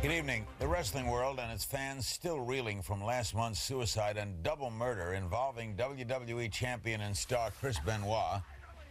[0.00, 0.46] Good evening.
[0.60, 5.14] The wrestling world and its fans still reeling from last month's suicide and double murder
[5.14, 8.40] involving WWE champion and star Chris Benoit.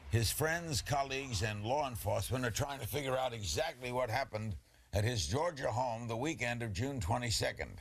[0.10, 4.58] His friends, colleagues, and law enforcement are trying to figure out exactly what happened
[4.92, 7.78] at his Georgia home the weekend of June 22nd.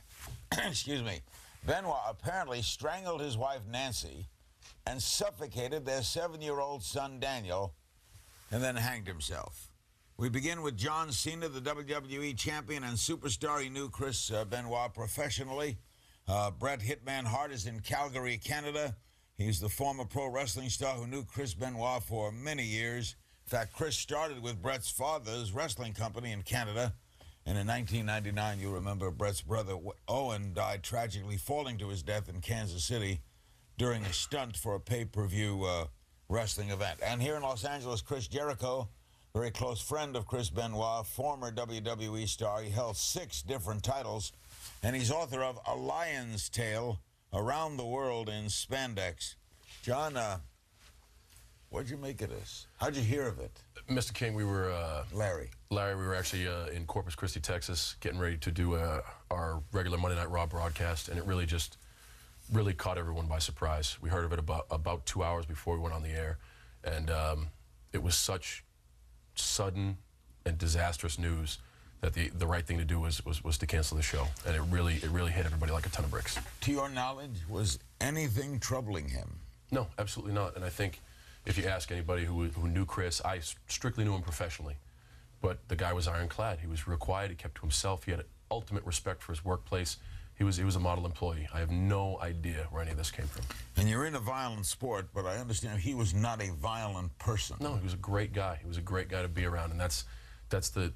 [0.65, 1.19] Excuse me.
[1.65, 4.25] Benoit apparently strangled his wife Nancy
[4.85, 7.73] and suffocated their seven year old son Daniel
[8.51, 9.66] and then hanged himself.
[10.19, 13.61] We begin with John Cena, the WWE champion and superstar.
[13.61, 15.77] He knew Chris uh, Benoit professionally.
[16.27, 18.95] Uh, Bret Hitman Hart is in Calgary, Canada.
[19.37, 23.15] He's the former pro wrestling star who knew Chris Benoit for many years.
[23.45, 26.95] In fact, Chris started with Bret's father's wrestling company in Canada.
[27.45, 29.77] And in 1999, you remember Bret's brother
[30.07, 33.21] Owen died tragically, falling to his death in Kansas City
[33.77, 35.85] during a stunt for a pay per view uh,
[36.27, 37.01] wrestling event.
[37.05, 38.89] And here in Los Angeles, Chris Jericho
[39.37, 42.59] very close friend of Chris Benoit, former WWE star.
[42.63, 44.31] He held six different titles,
[44.81, 46.99] and he's author of A Lion's Tale
[47.31, 49.35] Around the World in Spandex.
[49.83, 50.39] John, uh,
[51.69, 52.65] what'd you make of this?
[52.77, 53.51] How'd you hear of it?
[53.87, 54.11] Mr.
[54.11, 54.71] King, we were.
[54.71, 55.51] Uh, Larry.
[55.69, 59.61] Larry, we were actually uh, in Corpus Christi, Texas, getting ready to do uh, our
[59.71, 61.77] regular Monday Night Raw broadcast, and it really just
[62.51, 63.97] really caught everyone by surprise.
[64.01, 66.39] We heard of it about about two hours before we went on the air,
[66.83, 67.49] and um,
[67.93, 68.63] it was such
[69.39, 69.97] sudden
[70.45, 71.59] and disastrous news
[72.01, 74.27] that the, the right thing to do was, was, was to cancel the show.
[74.45, 76.37] And it really, it really hit everybody like a ton of bricks.
[76.61, 79.27] To your knowledge, was anything troubling him?
[79.71, 80.55] No, absolutely not.
[80.55, 81.01] And I think
[81.45, 84.75] if you ask anybody who, who knew Chris, I strictly knew him professionally.
[85.41, 86.59] But the guy was ironclad.
[86.59, 87.29] He was real quiet.
[87.29, 88.03] He kept to himself.
[88.03, 89.97] He had ultimate respect for his workplace.
[90.37, 91.47] He was, he was a model employee.
[91.51, 93.43] I have no idea where any of this came from.
[93.75, 97.57] And you're in a violent sport, but I understand he was not a violent person.
[97.59, 98.59] No, he was a great guy.
[98.61, 100.05] He was a great guy to be around, and that's
[100.49, 100.93] that's the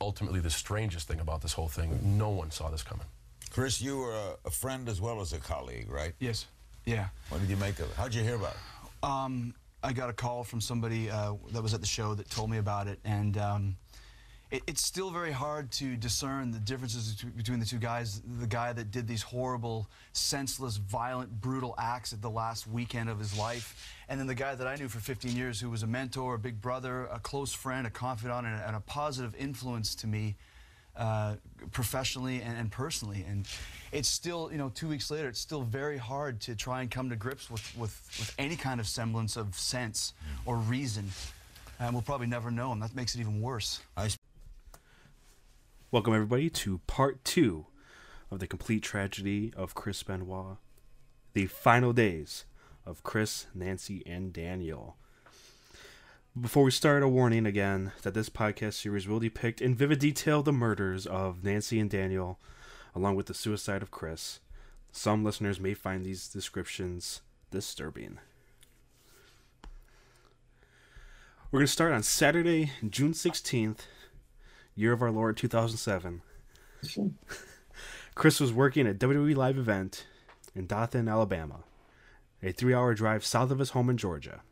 [0.00, 1.98] ultimately the strangest thing about this whole thing.
[2.02, 3.06] No one saw this coming.
[3.50, 6.12] Chris, you were a, a friend as well as a colleague, right?
[6.18, 6.46] Yes.
[6.84, 7.08] Yeah.
[7.30, 7.96] What did you make of it?
[7.96, 9.08] How'd you hear about it?
[9.08, 12.50] Um, I got a call from somebody uh, that was at the show that told
[12.50, 13.76] me about it, and um,
[14.54, 18.22] it, it's still very hard to discern the differences between the two guys.
[18.38, 23.18] The guy that did these horrible, senseless, violent, brutal acts at the last weekend of
[23.18, 25.88] his life, and then the guy that I knew for 15 years who was a
[25.88, 29.94] mentor, a big brother, a close friend, a confidant, and a, and a positive influence
[29.96, 30.36] to me.
[30.96, 31.34] Uh,
[31.72, 33.24] professionally and, and, personally.
[33.28, 33.48] And
[33.90, 37.10] it's still, you know, two weeks later, it's still very hard to try and come
[37.10, 40.12] to grips with, with, with any kind of semblance of sense
[40.46, 41.10] or reason.
[41.80, 43.80] And we'll probably never know, and that makes it even worse.
[45.94, 47.66] Welcome, everybody, to part two
[48.28, 50.56] of the complete tragedy of Chris Benoit,
[51.34, 52.46] the final days
[52.84, 54.96] of Chris, Nancy, and Daniel.
[56.38, 60.42] Before we start, a warning again that this podcast series will depict in vivid detail
[60.42, 62.40] the murders of Nancy and Daniel,
[62.92, 64.40] along with the suicide of Chris.
[64.90, 67.20] Some listeners may find these descriptions
[67.52, 68.18] disturbing.
[71.52, 73.82] We're going to start on Saturday, June 16th,
[74.74, 76.22] year of our Lord 2007.
[78.14, 80.06] Chris was working at WWE live event
[80.54, 81.64] in Dothan, Alabama,
[82.42, 84.42] a three-hour drive south of his home in Georgia.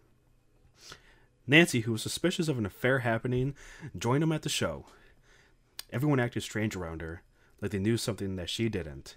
[1.47, 3.55] Nancy, who was suspicious of an affair happening,
[3.97, 4.87] joined him at the show.
[5.93, 7.23] Everyone acted strange around her,
[7.61, 9.17] like they knew something that she didn't.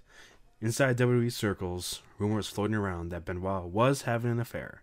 [0.62, 4.82] Inside WWE circles, rumors floating around that Benoit was having an affair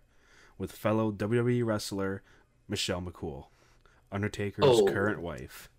[0.57, 2.21] with fellow WWE wrestler
[2.67, 3.47] Michelle McCool,
[4.11, 4.85] Undertaker's oh.
[4.85, 5.69] current wife.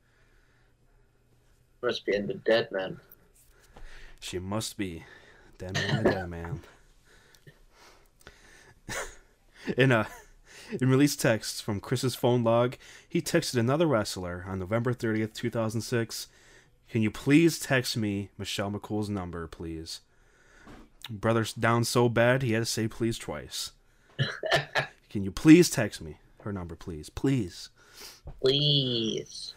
[1.84, 2.98] Must be in the dead man.
[4.18, 5.04] She must be.
[5.58, 6.60] Dead man, dead man.
[9.76, 10.08] in a
[10.80, 16.28] in release text from Chris's phone log, he texted another wrestler on November 30th, 2006.
[16.88, 20.00] Can you please text me Michelle McCool's number, please?
[21.10, 23.72] Brother's down so bad he had to say please twice.
[25.10, 27.10] Can you please text me her number, please?
[27.10, 27.68] Please.
[28.40, 29.52] Please.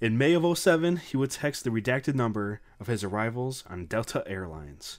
[0.00, 4.22] In May of 07, he would text the redacted number of his arrivals on Delta
[4.28, 4.96] Airlines.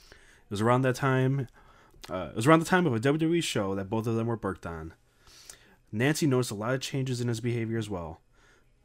[0.00, 1.48] It was around that time.
[2.08, 4.36] Uh, it was around the time of a WWE show that both of them were
[4.36, 4.94] booked on.
[5.90, 8.20] Nancy noticed a lot of changes in his behavior as well.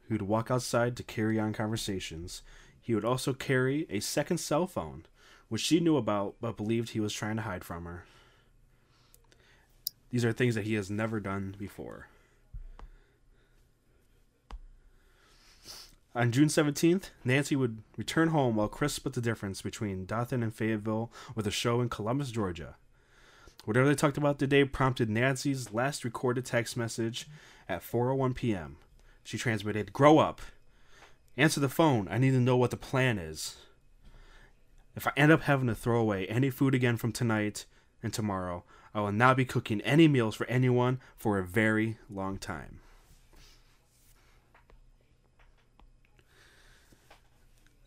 [0.08, 2.42] He would walk outside to carry on conversations.
[2.80, 5.06] He would also carry a second cell phone,
[5.48, 8.06] which she knew about but believed he was trying to hide from her.
[10.10, 12.08] These are things that he has never done before.
[16.14, 20.54] On June 17th, Nancy would return home while Chris split the difference between Dothan and
[20.54, 22.76] Fayetteville with a show in Columbus, Georgia.
[23.64, 27.28] Whatever they talked about today prompted Nancy's last recorded text message
[27.66, 28.76] at 4:01 p.m.
[29.24, 30.42] She transmitted, "Grow up."
[31.38, 32.08] Answer the phone.
[32.10, 33.56] I need to know what the plan is.
[34.94, 37.64] If I end up having to throw away any food again from tonight
[38.02, 38.64] and tomorrow,
[38.94, 42.81] I will not be cooking any meals for anyone for a very long time.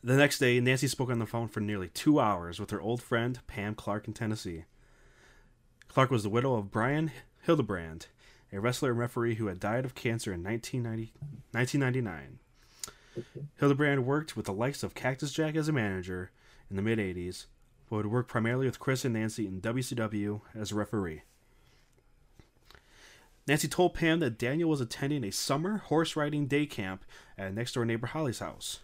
[0.06, 3.02] The next day, Nancy spoke on the phone for nearly two hours with her old
[3.02, 4.66] friend Pam Clark in Tennessee.
[5.88, 7.10] Clark was the widow of Brian
[7.42, 8.06] Hildebrand,
[8.54, 11.12] a wrestler and referee who had died of cancer in 1990,
[11.54, 12.38] 1999.
[13.60, 16.30] Hildebrand worked with the likes of Cactus Jack as a manager
[16.70, 17.48] in the mid 80s,
[17.90, 21.24] but would work primarily with Chris and Nancy in WCW as a referee.
[23.48, 27.04] Nancy told Pam that Daniel was attending a summer horse riding day camp
[27.40, 28.82] at next door neighbor Holly's house.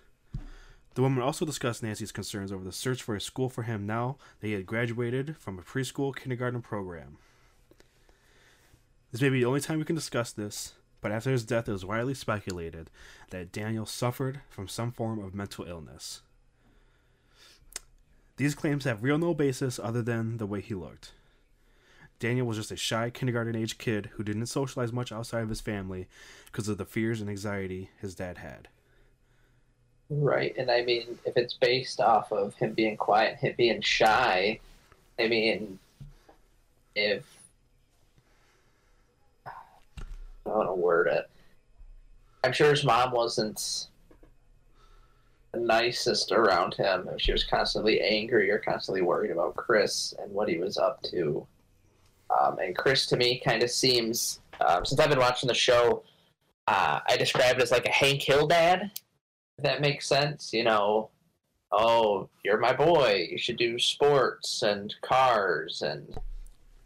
[0.93, 4.17] The woman also discussed Nancy's concerns over the search for a school for him now
[4.39, 7.17] that he had graduated from a preschool kindergarten program.
[9.11, 11.73] This may be the only time we can discuss this, but after his death, it
[11.73, 12.89] was widely speculated
[13.29, 16.21] that Daniel suffered from some form of mental illness.
[18.37, 21.13] These claims have real no basis other than the way he looked.
[22.19, 25.61] Daniel was just a shy kindergarten age kid who didn't socialize much outside of his
[25.61, 26.07] family
[26.45, 28.67] because of the fears and anxiety his dad had.
[30.13, 34.59] Right, and I mean, if it's based off of him being quiet, him being shy,
[35.17, 35.79] I mean,
[36.97, 37.23] if
[39.45, 39.51] I
[40.45, 41.29] don't to word it,
[42.43, 43.87] I'm sure his mom wasn't
[45.53, 47.07] the nicest around him.
[47.17, 51.47] She was constantly angry or constantly worried about Chris and what he was up to.
[52.37, 56.03] Um, and Chris, to me, kind of seems, um, since I've been watching the show,
[56.67, 58.91] uh, I describe it as like a Hank Hill dad
[59.63, 60.51] that makes sense.
[60.53, 61.09] You know,
[61.71, 63.27] oh, you're my boy.
[63.31, 66.17] You should do sports and cars and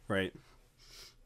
[0.07, 0.31] Right.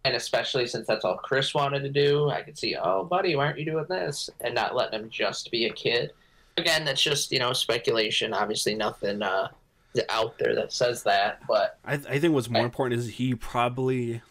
[0.06, 3.46] and especially since that's all Chris wanted to do, I could see, oh, buddy, why
[3.48, 4.30] aren't you doing this?
[4.42, 6.12] And not letting him just be a kid.
[6.58, 8.34] Again, that's just you know speculation.
[8.34, 9.48] Obviously, nothing uh,
[10.10, 12.66] out there that says that, but I, I think what's more Right.
[12.66, 14.22] important is he probably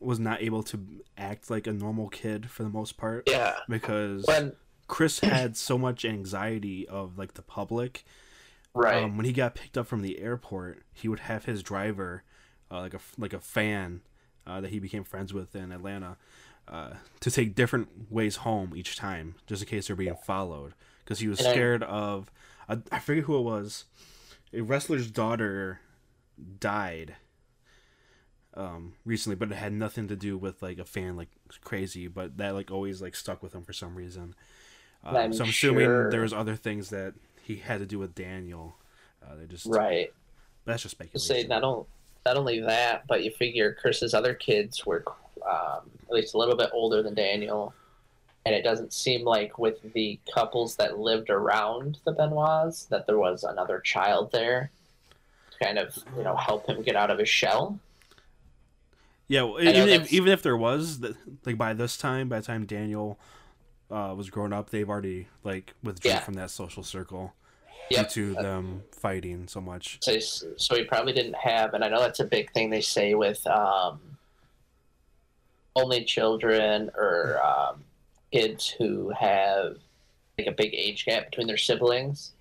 [0.00, 0.80] was not able to
[1.16, 4.52] act like a normal kid for the most part yeah, because when
[4.88, 8.04] Chris had so much anxiety of like the public.
[8.74, 12.24] right, Um, when he got picked up from the airport, he would have his driver,
[12.70, 14.00] uh, like a like a fan
[14.46, 16.16] uh, that he became friends with in Atlanta,
[16.66, 20.72] uh, to take different ways home each time, just in case they're being followed,
[21.04, 22.30] because he was And I- scared of.
[22.68, 23.84] I, I forget who it was.
[24.52, 25.80] A wrestler's daughter
[26.60, 27.16] died
[28.54, 31.28] um recently but it had nothing to do with like a fan like
[31.62, 34.34] crazy but that like always like stuck with him for some reason
[35.04, 37.98] um, I'm so i'm assuming sure- there was other things that he had to do
[37.98, 38.76] with daniel
[39.22, 40.12] uh, they just right.
[40.64, 41.86] that's just speculation say not only
[42.28, 45.02] not only that, but you figure Chris's other kids were
[45.48, 47.72] um, at least a little bit older than Daniel,
[48.44, 53.18] and it doesn't seem like with the couples that lived around the Benoits that there
[53.18, 54.70] was another child there,
[55.52, 57.78] to kind of you know help him get out of his shell.
[59.26, 61.02] yeah well, even if, even if there was
[61.46, 63.18] like by this time by the time daniel
[63.90, 66.20] uh, was grown up they've already like withdrew Yeah.
[66.20, 67.34] from that social circle
[67.90, 68.08] Yep.
[68.10, 72.00] due to them fighting so much So, so he probably didn't have, and I know
[72.00, 74.00] that's a big thing they say with um,
[75.74, 77.84] only children or um,
[78.32, 79.76] kids who have
[80.36, 82.32] like a big age gap between their siblings.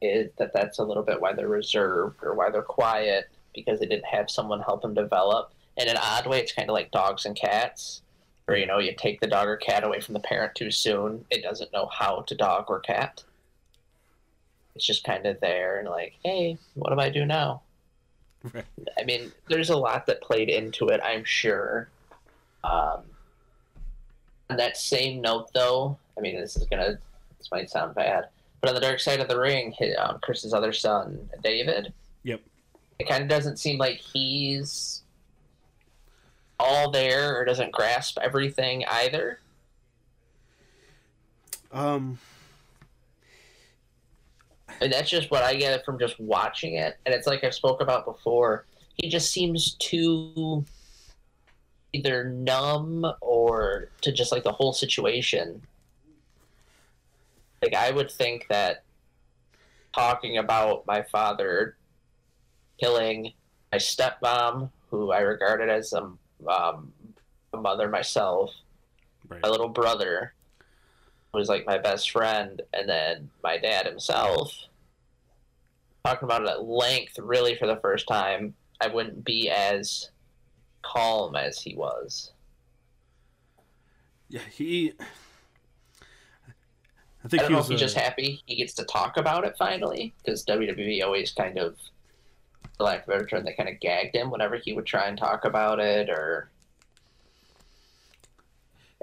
[0.00, 3.86] Is that that's a little bit why they're reserved or why they're quiet because they
[3.86, 5.52] didn't have someone help them develop.
[5.76, 8.01] In an odd way, it's kind of like dogs and cats,
[8.46, 11.24] where you know you take the dog or cat away from the parent too soon,
[11.30, 13.22] it doesn't know how to dog or cat
[14.74, 17.62] it's just kind of there and like, hey, what do I do now?
[18.52, 18.64] Right.
[18.98, 21.88] I mean, there's a lot that played into it, I'm sure.
[22.64, 23.02] Um,
[24.50, 26.98] on that same note, though, I mean, this is gonna,
[27.38, 28.28] this might sound bad,
[28.60, 32.40] but on the dark side of the ring, hi- um, Chris's other son, David, yep
[32.98, 35.01] it kind of doesn't seem like he's
[36.62, 39.40] all there or doesn't grasp everything either.
[41.72, 42.18] um
[44.80, 46.98] And that's just what I get from just watching it.
[47.04, 48.64] And it's like I've spoke about before.
[48.96, 50.64] He just seems too
[51.92, 55.62] either numb or to just like the whole situation.
[57.60, 58.82] Like I would think that
[59.94, 61.76] talking about my father
[62.80, 63.32] killing
[63.70, 66.10] my stepmom, who I regarded as a,
[66.48, 66.92] um,
[67.52, 68.52] a mother myself,
[69.28, 70.34] right my little brother
[71.32, 74.52] was like my best friend, and then my dad himself.
[76.04, 80.10] Talking about it at length, really, for the first time, I wouldn't be as
[80.82, 82.32] calm as he was.
[84.28, 86.54] Yeah, he I
[87.24, 89.44] I think don't he know was if he's just happy he gets to talk about
[89.44, 91.76] it finally, because WWE always kind of,
[92.76, 95.06] for lack of a better term, they kind of gagged him whenever he would try
[95.06, 96.50] and talk about it, or.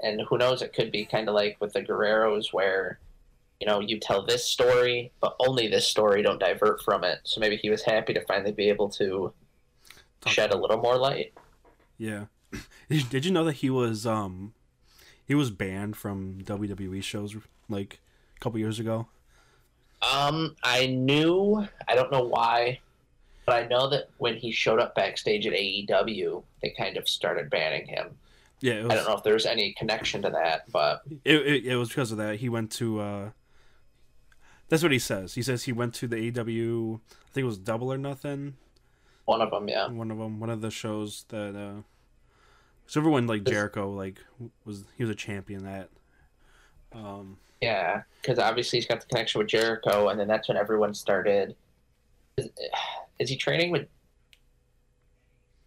[0.02, 0.62] And who knows?
[0.62, 2.98] It could be kind of like with the Guerreros, where,
[3.60, 6.22] you know, you tell this story, but only this story.
[6.22, 7.20] Don't divert from it.
[7.24, 9.32] So maybe he was happy to finally be able to
[10.20, 11.34] Talk shed a little more light.
[11.98, 12.26] Yeah.
[12.88, 14.54] Did did you know that he was um
[15.24, 17.36] he was banned from WWE shows
[17.68, 18.00] like
[18.36, 19.06] a couple years ago?
[20.02, 21.66] Um, I knew.
[21.86, 22.80] I don't know why,
[23.50, 27.50] but I know that when he showed up backstage at AEW, they kind of started
[27.50, 28.16] banning him.
[28.60, 31.76] Yeah, was, I don't know if there's any connection to that, but It, it, it
[31.76, 32.36] was because of that.
[32.36, 33.30] He went to uh
[34.68, 35.34] That's what he says.
[35.34, 38.54] He says he went to the AEW I think it was Double or Nothing,
[39.24, 39.88] one of them, yeah.
[39.88, 41.82] one of them, one of the shows that uh
[42.86, 44.20] so everyone like Jericho like
[44.64, 45.88] was he was a champion at
[46.92, 50.94] um Yeah, because obviously he's got the connection with Jericho, and then that's when everyone
[50.94, 51.56] started.
[52.36, 52.48] Is,
[53.18, 53.86] is he training with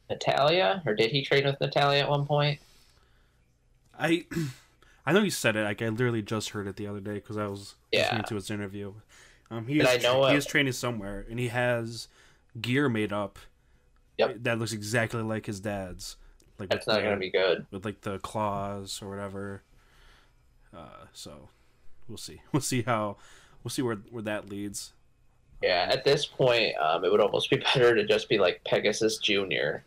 [0.10, 2.60] Natalya, or did he train with Natalya at one point?
[3.98, 4.25] I
[5.05, 5.63] I know he said it.
[5.63, 8.50] Like I literally just heard it the other day because I was listening to his
[8.50, 8.93] interview.
[9.51, 12.08] Um, he is I know, tra- he is training somewhere, and he has
[12.60, 13.38] gear made up.
[14.17, 14.38] Yep.
[14.43, 16.17] That looks exactly like his dad's.
[16.60, 17.65] Like That's not the- going to be good.
[17.72, 19.63] with like the claws or whatever.
[20.75, 21.50] Uh, so
[22.08, 22.41] we'll see.
[22.51, 23.17] We'll see how
[23.63, 24.93] we'll see where where that leads.
[25.63, 29.17] Yeah, at this point, um, it would almost be better to just be like Pegasus
[29.20, 29.86] Junior.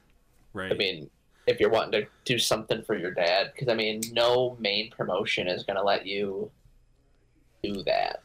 [0.54, 0.72] Right.
[0.72, 1.10] I mean,
[1.46, 5.48] if you're wanting to do something for your dad, because I mean, no main promotion
[5.48, 6.50] is going to let you
[7.62, 8.22] do that.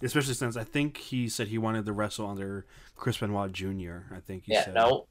[0.00, 3.98] Especially since I think he said he wanted to wrestle under Chris Benoit Jr.
[4.14, 4.74] I think he yeah, said.
[4.74, 5.06] no,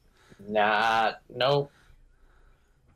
[0.47, 1.69] not no.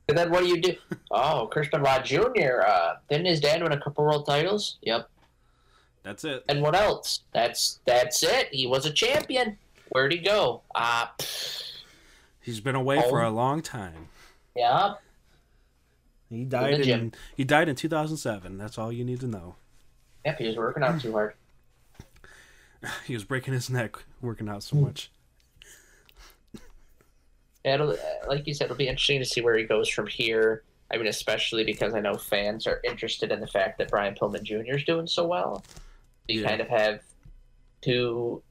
[0.08, 0.75] And then what do you do?
[1.12, 2.62] Oh, Chris Benoit Jr.
[2.67, 4.77] Uh, didn't his dad win a couple world titles?
[4.82, 5.10] Yep.
[6.08, 6.46] That's it.
[6.48, 7.20] And what else?
[7.34, 8.48] That's that's it.
[8.54, 9.58] He was a champion.
[9.90, 10.62] Where'd he go?
[10.74, 11.24] Ah, uh,
[12.40, 13.30] He's been away for Oh.
[13.30, 14.08] a long time.
[14.56, 14.94] yeah.
[16.30, 17.00] He died gym.
[17.00, 18.58] in he died in 2007.
[18.58, 19.56] That's all you need to know.
[20.26, 21.34] Yep, he was working out too hard.
[23.06, 25.12] He was breaking his neck working out so much.
[27.66, 27.96] Yeah, It'll, uh,
[28.28, 30.64] like you said, it'll be interesting to see where he goes from here.
[30.92, 34.44] I mean, especially because I know fans are interested in the fact that Brian Pillman
[34.44, 34.76] Jr.
[34.76, 35.66] is doing so well.
[36.28, 36.50] You Yeah.
[36.50, 37.02] kind of have
[37.82, 38.42] two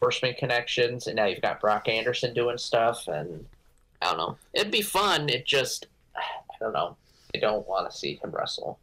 [0.00, 3.46] Horseman connections, and now you've got Brock Anderson doing stuff, and
[4.00, 4.38] I don't know.
[4.52, 5.28] It'd be fun.
[5.28, 6.20] It just, I
[6.60, 6.96] don't know.
[7.34, 8.78] I don't want to see him wrestle.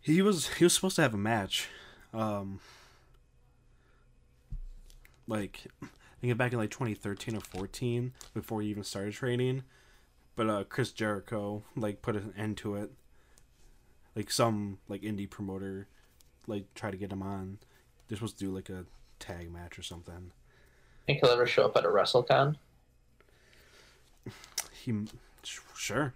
[0.00, 1.68] He was he was supposed to have a match,
[2.12, 2.58] um,
[5.28, 5.86] like I
[6.20, 9.62] think back in like 2013 or 14 before he even started training,
[10.34, 12.90] but uh, Chris Jericho like put an end to it.
[14.14, 15.88] Like some like indie promoter,
[16.46, 17.58] like try to get him on.
[18.08, 18.84] They're supposed to do like a
[19.18, 20.32] tag match or something.
[21.06, 22.56] Think he'll ever show up at a WrestleCon?
[24.72, 24.94] He
[25.76, 26.14] sure.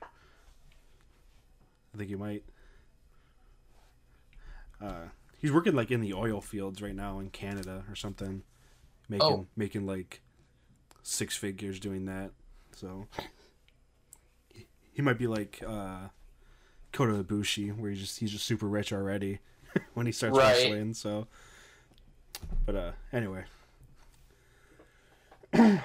[1.95, 2.45] I think he might.
[4.81, 5.07] Uh,
[5.39, 8.43] he's working like in the oil fields right now in Canada or something,
[9.09, 9.47] making Oh.
[9.57, 10.21] making like
[11.03, 12.33] six figures doing that.
[12.75, 13.07] So
[14.53, 16.09] he- he might be like uh,
[16.97, 19.39] Kota Ibushi, where he's just he's just super rich already
[19.95, 20.49] when he starts Right.
[20.57, 20.95] wrestling.
[20.95, 21.27] So,
[22.65, 23.45] but uh, anyway.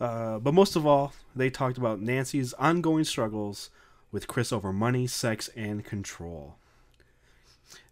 [0.00, 3.70] Uh, but most of all, they talked about Nancy's ongoing struggles
[4.10, 6.56] with Chris over money, sex, and control.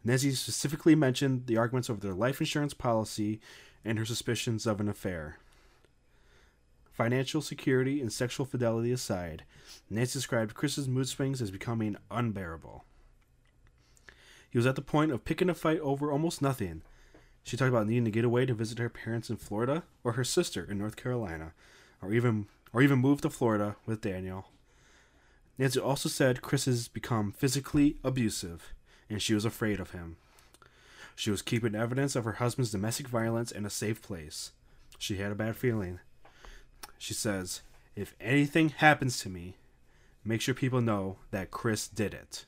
[0.05, 3.41] Nancy specifically mentioned the arguments over their life insurance policy
[3.85, 5.39] and her suspicions of an affair.
[7.01, 9.45] Financial security and sexual fidelity aside,
[9.89, 12.85] Nancy described Chris's mood swings as becoming unbearable.
[14.51, 16.83] He was at the point of picking a fight over almost nothing.
[17.43, 20.25] She talked about needing to get away to visit her parents in Florida or her
[20.25, 21.55] sister in North Carolina,
[22.03, 24.51] or even or even move to Florida with Daniel.
[25.57, 28.75] Nancy also said Chris has become physically abusive,
[29.09, 30.19] and she was afraid of him.
[31.17, 34.53] She was keeping evidence of her husband's domestic violence in a safe place.
[34.99, 36.01] She had a bad feeling.
[37.01, 37.63] She says,
[37.97, 39.57] If anything happens to me,
[40.23, 42.45] make sure people know that Chris did it.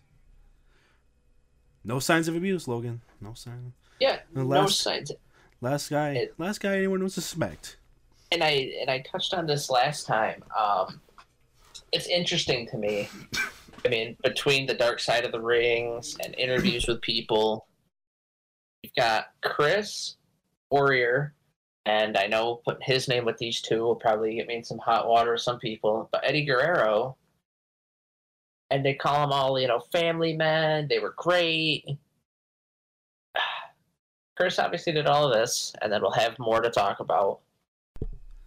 [1.83, 3.01] No signs of abuse, Logan.
[3.19, 3.73] No sign.
[3.99, 5.11] Yeah, The no signs.
[5.63, 7.79] Last guy, It- last guy anyone would suspect.
[8.31, 10.45] and I and I touched on this last time.
[10.59, 11.01] Um,
[11.91, 13.09] it's interesting to me.
[13.87, 17.67] I mean, between the dark side of the rings and interviews with people,
[18.83, 20.17] you've got Chris
[20.71, 21.35] Warrior,
[21.87, 24.79] and I know putting his name with these two will probably get me in some
[24.79, 26.09] hot water with some people.
[26.13, 27.17] But Eddie Guerrero
[28.73, 30.89] and they call them all, you know, family men.
[30.89, 31.87] They were great.
[34.37, 37.41] Chris obviously did all of this, and then we'll have more to talk about.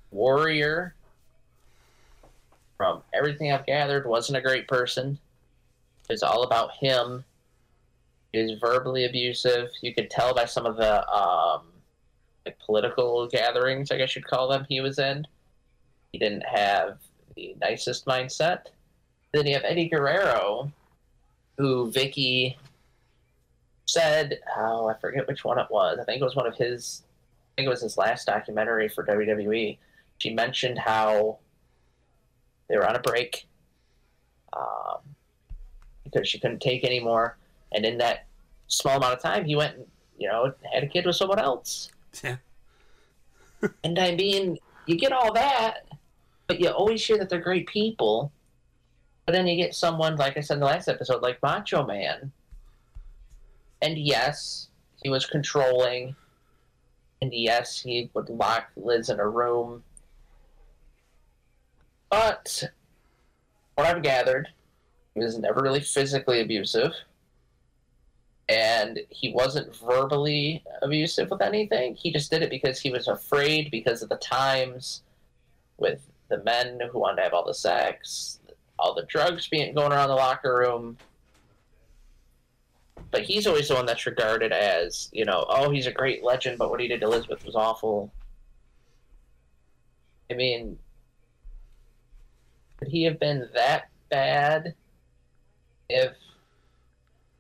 [0.10, 0.96] Warrior,
[2.77, 5.20] from everything I've gathered, wasn't a great person.
[6.10, 7.24] It's all about him.
[8.34, 9.70] He was verbally abusive.
[9.82, 11.68] You could tell by some of the um,
[12.46, 15.25] like political gatherings, I guess you'd call them, he was in.
[16.12, 17.00] He didn't have
[17.36, 18.68] the nicest mindset.
[19.34, 20.72] Then you have Eddie Guerrero,
[21.58, 22.58] who Vicky
[23.86, 26.00] said, oh, I forget which one it was.
[26.00, 27.04] I think it was one of his,
[27.54, 29.78] I think it was his last documentary for WWE.
[30.18, 31.40] She mentioned how
[32.70, 33.48] they were on a break
[34.54, 34.98] um,
[36.04, 37.38] because she couldn't take anymore.
[37.74, 38.28] And in that
[38.68, 39.86] small amount of time, he went and,
[40.18, 41.92] you know, had a kid with someone else.
[42.24, 42.38] Yeah.
[43.84, 45.88] and I mean, you get all that,
[46.48, 48.32] but you always hear that they're great people.
[49.26, 52.32] But then you get someone, like I said in the last episode, like Macho Man.
[53.82, 54.70] And yes,
[55.02, 56.16] he was controlling.
[57.22, 59.84] And yes, he would lock Liz in a room.
[62.10, 62.64] But
[63.76, 64.48] what I've gathered,
[65.16, 66.94] he was never really physically abusive.
[68.48, 71.96] And he wasn't verbally abusive with anything.
[71.96, 75.02] He just did it because he was afraid because of the times
[75.78, 78.40] with the men who wanted to have all the sex,
[78.78, 80.98] all the drugs being going around the locker room.
[83.12, 86.58] But he's always the one that's regarded as, you know, oh, he's a great legend,
[86.58, 88.12] but what he did to Elizabeth was awful.
[90.30, 90.78] I mean,
[92.78, 94.75] could he have been that bad
[95.90, 96.14] if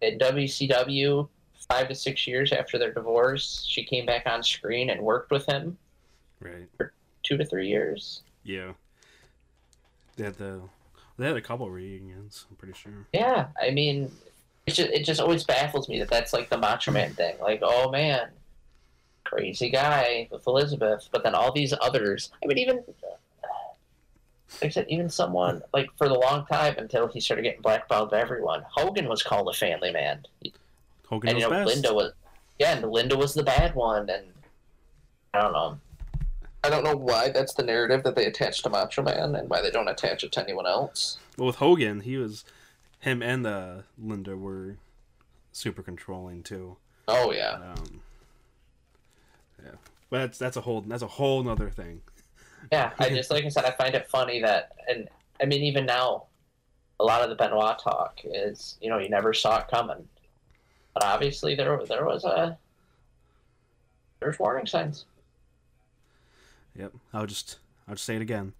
[0.01, 1.27] in WCW
[1.69, 5.45] five to six years after their divorce, she came back on screen and worked with
[5.45, 5.77] him
[6.39, 6.67] Right.
[7.23, 8.21] two to three years?
[8.43, 8.73] Yeah.
[10.15, 10.61] They had the
[11.17, 12.45] they had a couple reunions.
[12.49, 13.07] I'm pretty sure.
[13.13, 14.11] Yeah, I mean,
[14.65, 17.35] it just it just always baffles me that that's like the Macho Man thing.
[17.41, 18.29] Like, oh man,
[19.23, 22.31] crazy guy with Elizabeth, but then all these others.
[22.43, 22.83] I mean, even
[24.61, 28.11] like I said, even someone like for the long time until he started getting blackballed
[28.11, 28.63] by everyone.
[28.69, 30.25] Hogan was called a family man,
[31.07, 31.73] Hogan and was you know best.
[31.73, 32.13] Linda was
[32.59, 34.25] yeah, and Linda was the bad one, and
[35.33, 35.79] I don't know.
[36.63, 39.61] I don't know why that's the narrative that they attach to Macho Man, and why
[39.61, 41.17] they don't attach it to anyone else.
[41.37, 42.45] Well, with Hogan, he was
[42.99, 44.77] him and uh, Linda were
[45.51, 46.77] super controlling too.
[47.07, 48.01] Oh yeah, Um,
[49.63, 49.71] yeah,
[50.09, 52.01] but that's that's a whole that's a whole nother thing.
[52.71, 55.07] Yeah, I just like I said, I find it funny that, and
[55.41, 56.25] I mean, even now,
[56.99, 60.07] a lot of the Benoit talk is, you know, you never saw it coming,
[60.93, 62.57] but obviously there there was a
[64.19, 65.05] there's warning signs.
[66.75, 68.53] Yep, I'll just I'll just say it again.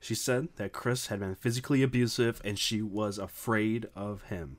[0.00, 4.56] She said that Chris had been physically abusive and she was afraid of him.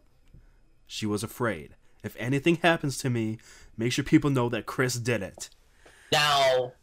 [0.88, 1.76] She was afraid.
[2.02, 3.40] If anything happens to me,
[3.78, 5.50] make sure people know that Chris did it.
[6.12, 6.74] Now,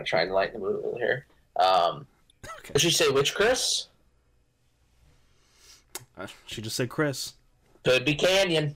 [0.00, 1.26] I'm trying to lighten the mood a little here.
[1.56, 2.06] Um,
[2.60, 2.72] Okay.
[2.72, 3.88] did she say which Chris?
[6.16, 7.34] Uh, she just said Chris.
[7.84, 8.74] Could be Kanyon.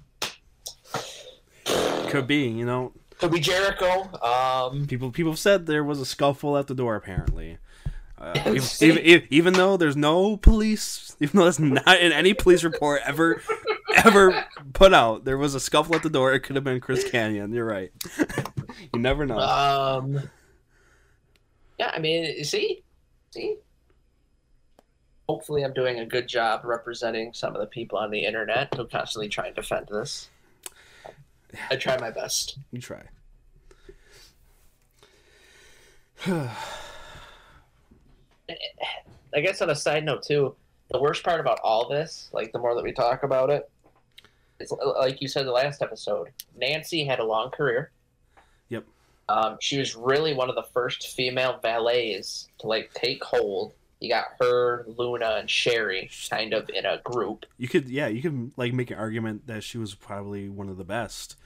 [2.11, 2.93] Could be, you know.
[3.19, 4.11] Could be Jericho.
[4.23, 7.57] Um, People people said there was a scuffle at the door apparently.
[8.19, 8.87] Uh, even, See?
[8.89, 13.01] even, even- even though there's no police, even though that's not in any police report
[13.07, 13.41] ever
[13.97, 16.33] ever put out, there was a scuffle at the door.
[16.35, 17.55] It could have been Chris Kanyon.
[17.55, 17.93] You're right.
[18.93, 19.39] you never know.
[19.39, 20.29] um,
[21.79, 22.83] yeah, I mean, you see,
[23.33, 23.57] see.
[25.29, 28.87] Hopefully, I'm doing a good job representing some of the people on the internet who
[28.87, 30.29] constantly try and defend this.
[31.71, 32.59] I try my best.
[32.73, 33.03] You try.
[36.27, 36.51] I
[39.41, 40.55] guess on a side note too,
[40.91, 43.71] the worst part about all this, like the more that we talk about it,
[44.61, 46.31] it, is like you said the last episode.
[46.57, 47.91] Nancy had a long career.
[48.69, 48.85] Yep.
[49.29, 53.73] Um, she was really one of the first female valets to like take hold.
[54.01, 57.47] You got her, Luna, and Sherri kind of in a group.
[57.57, 60.77] You could, yeah, you could like make an argument that she was probably one of
[60.77, 61.37] the best.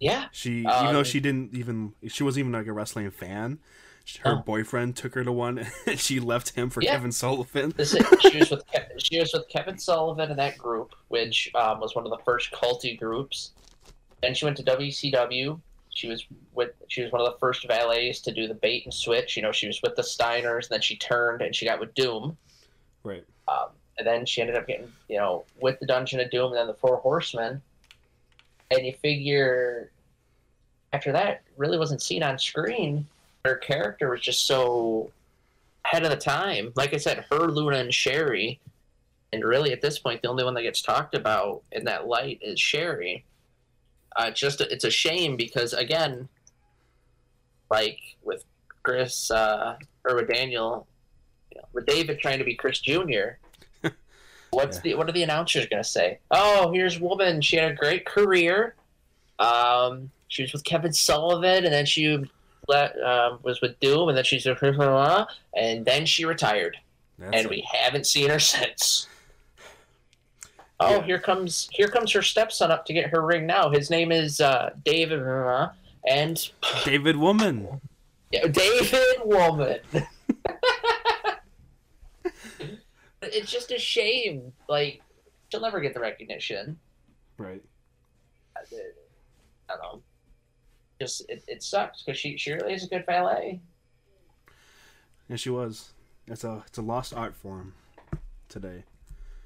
[0.00, 3.58] Yeah, She, even though Um, she didn't even, she wasn't even like a wrestling fan.
[4.20, 4.42] Her Oh.
[4.44, 6.92] boyfriend took her to one, and she left him for Yeah.
[6.96, 7.72] Kevin Sullivan.
[7.76, 8.62] this is, she was with
[8.98, 12.52] she was with Kevin Sullivan in that group, which um, was one of the first
[12.52, 13.52] culty groups.
[14.20, 15.58] Then she went to WCW.
[15.94, 18.92] She was with she was one of the first valets to do the bait and
[18.92, 19.36] switch.
[19.36, 21.94] You know, she was with the Steiners, and then she turned and she got with
[21.94, 22.36] Doom.
[23.04, 23.24] Right.
[23.48, 26.56] Um, and then she ended up getting you know with the Dungeon of Doom and
[26.56, 27.62] then the Four Horsemen.
[28.70, 29.90] And you figure
[30.92, 33.06] after that really wasn't seen on screen.
[33.44, 35.10] Her character was just so
[35.84, 36.72] ahead of the time.
[36.76, 38.60] Like I said, her Luna and Sherri
[39.32, 42.38] And really, at this point, the only one that gets talked about in that light
[42.40, 43.24] is Sherri.
[44.16, 46.28] Uh, it's just it's a shame because again,
[47.70, 48.44] like with
[48.82, 50.86] Chris uh, or with Daniel,
[51.52, 53.38] you know, with David trying to be Chris Jr.
[54.50, 54.82] What's Yeah.
[54.82, 56.18] the what are the announcers gonna say?
[56.30, 57.40] Oh, here's woman.
[57.40, 58.76] She had a great career.
[59.38, 62.16] Um, she was with Kevin Sullivan, and then she
[62.68, 64.46] let, um, was with Doom, and then she's
[65.56, 66.76] and then she retired,
[67.18, 67.50] That's and it.
[67.50, 69.08] we haven't seen her since.
[70.80, 71.02] Oh, Yeah.
[71.04, 73.70] here comes here comes her stepson up to get her ring now.
[73.70, 75.20] His name is uh, David,
[76.08, 76.50] and
[76.84, 77.80] David Woman.
[78.32, 79.78] yeah, David Woman.
[83.22, 84.52] it's just a shame.
[84.68, 85.00] Like
[85.50, 86.78] she'll never get the recognition.
[87.38, 87.62] Right.
[88.56, 88.62] I
[89.68, 90.02] don't know.
[91.00, 93.60] Just it, it sucks because she she really is a good valet.
[95.28, 95.92] Yeah, she was.
[96.26, 97.74] It's a it's a lost art form
[98.48, 98.84] today.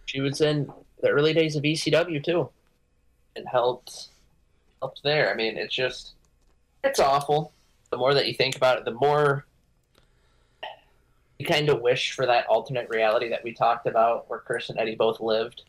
[0.08, 2.48] She was in the early days of ECW too,
[3.36, 4.08] and helped
[4.80, 5.30] helped there.
[5.30, 6.14] I mean, it's just
[6.82, 7.52] it's awful.
[7.90, 9.44] The more that you think about it, the more
[11.38, 14.78] you kind of wish for that alternate reality that we talked about, where Chris and
[14.78, 15.64] Eddie both lived.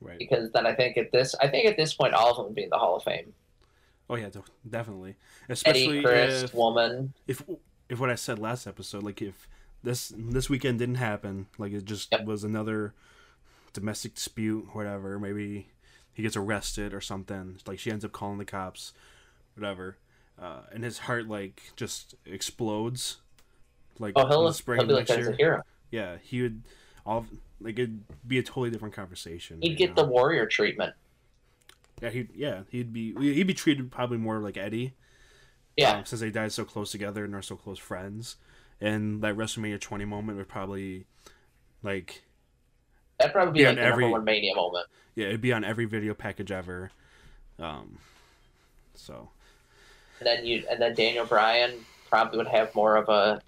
[0.00, 0.16] Right.
[0.16, 2.54] Because then I think at this, I think at this point, all of them would
[2.54, 3.34] be in the Hall of Fame.
[4.08, 5.16] Oh yeah, def- definitely.
[5.46, 7.12] Eddie, Especially Chris, if, Woman.
[7.26, 7.42] if
[7.88, 9.48] if what I said last episode, like if
[9.82, 12.24] this this weekend didn't happen, like it just Yep.
[12.24, 12.94] was another
[13.72, 15.18] domestic dispute, whatever.
[15.18, 15.68] Maybe
[16.12, 17.58] he gets arrested or something.
[17.66, 18.92] Like she ends up calling the cops,
[19.54, 19.96] whatever.
[20.40, 23.18] Uh, and his heart like just explodes.
[23.98, 25.34] Like Oh, in he'll, the spring he'll be like next year.
[25.38, 25.62] hero.
[25.90, 26.62] Yeah, he would
[27.06, 27.26] all
[27.60, 29.58] like it'd be a totally different conversation.
[29.62, 30.02] He'd get now.
[30.02, 30.94] the warrior treatment.
[32.00, 34.94] yeah he yeah he'd be he'd be treated probably more like Eddie.
[35.76, 38.36] Yeah, um, since they died so close together and are so close friends.
[38.80, 41.04] And that WrestleMania 20 moment would probably,
[41.82, 42.22] like,
[43.18, 44.86] that'd probably be like the every- number one mania moment.
[45.16, 46.90] yeah, it'd be on every video package ever.
[47.58, 47.98] Um,
[48.94, 49.30] so
[50.20, 53.42] And then you and then Daniel Bryan probably would have more of a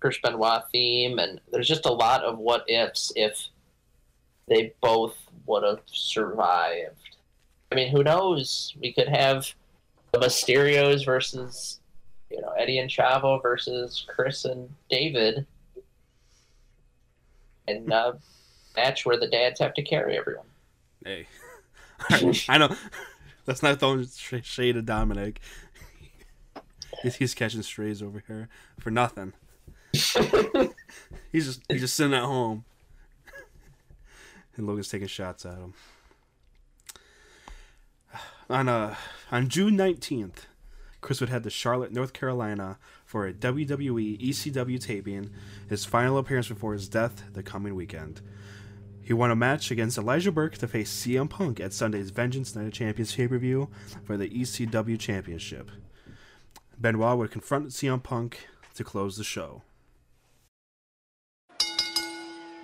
[0.00, 3.48] Chris Benoit theme, and there's just a lot of what ifs if
[4.46, 7.16] they both would have survived.
[7.72, 8.74] I mean, who knows?
[8.78, 9.54] We could have
[10.12, 11.80] the Mysterios versus
[12.34, 15.46] you know Eddie and Chavo versus Chris and David,
[17.68, 18.14] and uh,
[18.76, 20.46] match where the dads have to carry everyone.
[21.04, 21.28] hey,
[22.48, 22.74] I know
[23.44, 25.36] that's not throwing sh- shade at Dominik.
[27.02, 28.48] he's, he's catching strays over here
[28.80, 29.32] for nothing.
[29.92, 32.64] he's just he's just sitting at home,
[34.56, 35.74] and Logan's taking shots at him.
[38.50, 38.96] On uh
[39.30, 40.46] on June nineteenth,
[41.04, 45.28] Chris would head to Charlotte, North Carolina, for a WWE ECW taping,
[45.68, 48.22] his final appearance before his death the coming weekend.
[49.02, 52.68] He won a match against Elijah Burke to face CM Punk at Sunday's Vengeance Night
[52.68, 53.68] of Champions pay per view
[54.02, 55.70] for the ECW Championship.
[56.80, 59.60] Benoit would confront CM Punk to close the show.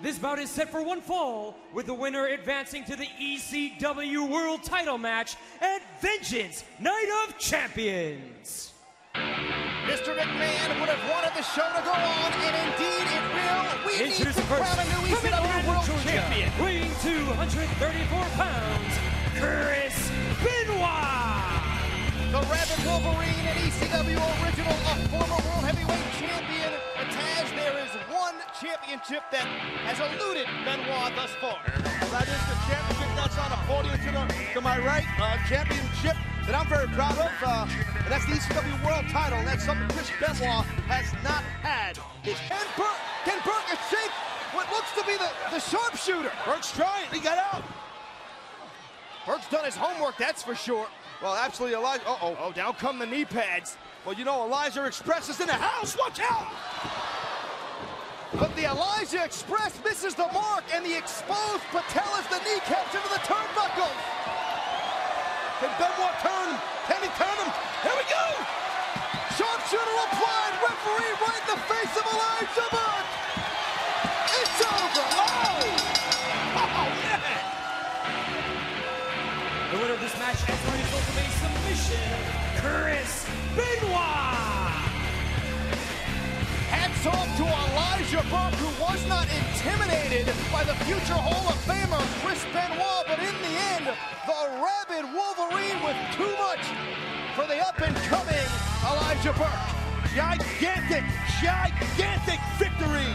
[0.01, 4.63] This bout is set for one fall, with the winner advancing to the ECW World
[4.63, 8.73] Title match at Vengeance Night of Champions.
[9.13, 10.17] Mr.
[10.17, 13.85] McMahon would have wanted the show to go on, and indeed it will.
[13.85, 16.49] We need to Introducing crown a new ECW World Champion.
[16.57, 18.93] weighing 234 pounds,
[19.37, 20.09] Chris
[20.41, 21.61] Benoit.
[22.31, 26.80] The Rabid Wolverine and ECW original, a former World Heavyweight Champion.
[28.61, 29.49] Championship that
[29.89, 31.57] has eluded Benoit thus far.
[32.13, 35.07] That is the championship that's on a podium to, the, to my right.
[35.17, 36.13] Uh, championship
[36.45, 37.33] that I'm very proud of.
[37.41, 39.41] Uh, and that's the ECW World title.
[39.41, 41.97] And that's something Chris Benoit has not had.
[42.21, 44.13] It's Ken Burke, Ken Burke shaped
[44.53, 46.31] what looks to be the, the sharpshooter.
[46.45, 47.09] Burke's trying.
[47.09, 47.65] He got out.
[49.25, 50.85] Burke's done his homework, that's for sure.
[51.21, 52.07] Well, absolutely, Elijah.
[52.07, 52.37] Uh-oh.
[52.39, 53.77] Oh, down come the knee pads.
[54.05, 55.97] Well, you know, Elijah Express is in the house.
[55.97, 56.47] Watch out.
[58.39, 63.19] But the Elijah Express misses the mark, and the exposed patellas, the kneecaps into the
[63.27, 63.99] turnbuckles.
[65.59, 66.59] Can Benoit turn him?
[66.87, 67.51] Can he turn him?
[67.83, 68.25] Here we go.
[69.35, 73.11] Sharpshooter applied, referee right in the face of Elijah Burke.
[74.39, 74.80] It's over.
[90.77, 93.91] The future Hall of Famer Chris Benoit, but in the end,
[94.23, 96.63] the rabid Wolverine with too much
[97.35, 98.47] for the up-and-coming
[98.87, 99.67] Elijah Burke.
[100.15, 101.03] Gigantic,
[101.43, 103.11] gigantic victory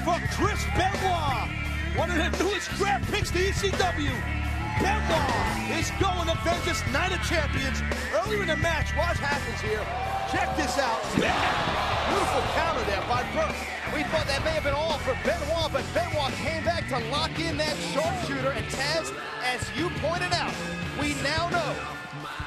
[0.00, 1.52] for Chris Benoit.
[1.96, 4.16] one of the newest draft picks to ECW.
[4.80, 7.82] Benoit is going to Vengeance Night of Champions.
[8.16, 9.84] Earlier in the match, watch happens here.
[10.32, 11.93] Check this out.
[12.14, 13.58] Beautiful counter there by Burke.
[13.90, 17.34] We thought that may have been all for Benoit, but Benoit came back to lock
[17.42, 18.54] in that sharpshooter.
[18.54, 19.10] And Taz,
[19.42, 20.54] as you pointed out,
[21.02, 21.74] we now know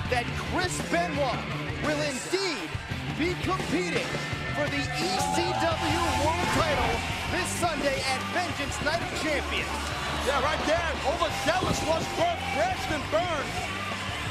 [0.08, 1.36] that Chris Benoit
[1.84, 2.72] will indeed
[3.20, 4.08] be competing
[4.56, 6.94] for the ECW World Title
[7.36, 9.76] this Sunday at Vengeance Night of Champions.
[10.24, 10.92] Yeah, right there.
[11.12, 13.52] Overzealous was crashed and burned.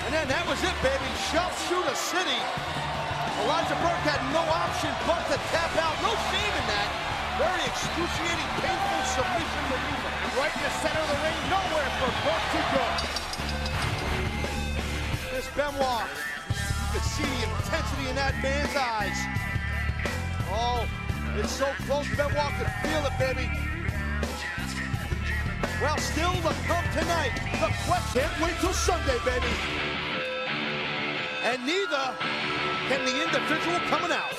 [0.09, 1.05] And then that was it, baby.
[1.29, 2.41] Sharpshooter City.
[3.45, 5.97] Elijah Burke had no option but to tap out.
[6.01, 6.89] No shame in that.
[7.37, 10.13] Very excruciating, painful submission maneuver.
[10.41, 12.85] Right in the center of the ring, nowhere for Burke to go.
[15.37, 16.09] This Benoit,
[16.49, 19.21] you could see the intensity in that man's eyes.
[20.49, 20.89] Oh,
[21.37, 22.09] it's so close.
[22.17, 23.53] Benoit could feel it, baby.
[25.83, 27.37] Well, still the come tonight.
[27.61, 29.53] The quest can't wait till Sunday, baby.
[31.45, 32.17] And neither
[32.89, 34.33] can the individual coming out.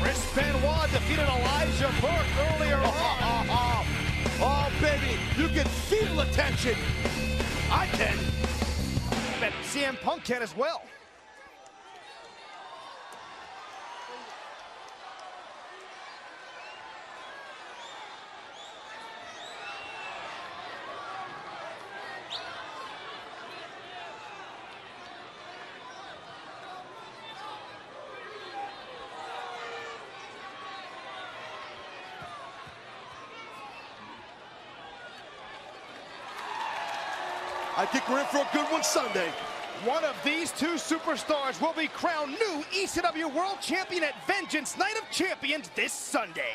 [0.00, 3.86] Chris Benoit defeated Elijah Burke earlier on.
[4.44, 6.74] Oh, baby, you can feel the tension.
[7.70, 8.16] I can.
[9.40, 10.82] Bet CM Punk can as well.
[38.32, 39.28] For a good one Sunday.
[39.84, 44.96] One of these two superstars will be crowned new ECW World Champion at Vengeance Night
[44.96, 46.54] of Champions this Sunday.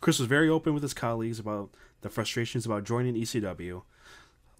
[0.00, 1.70] Chris was very open with his colleagues about
[2.02, 3.82] the frustrations about joining ECW,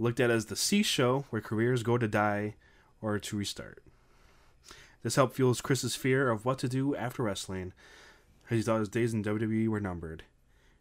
[0.01, 2.57] looked at as the C show where careers go to die
[3.01, 3.81] or to restart.
[5.03, 7.73] This helped fuel Chris's fear of what to do after wrestling,
[8.51, 10.25] as he thought his days in WWE were numbered,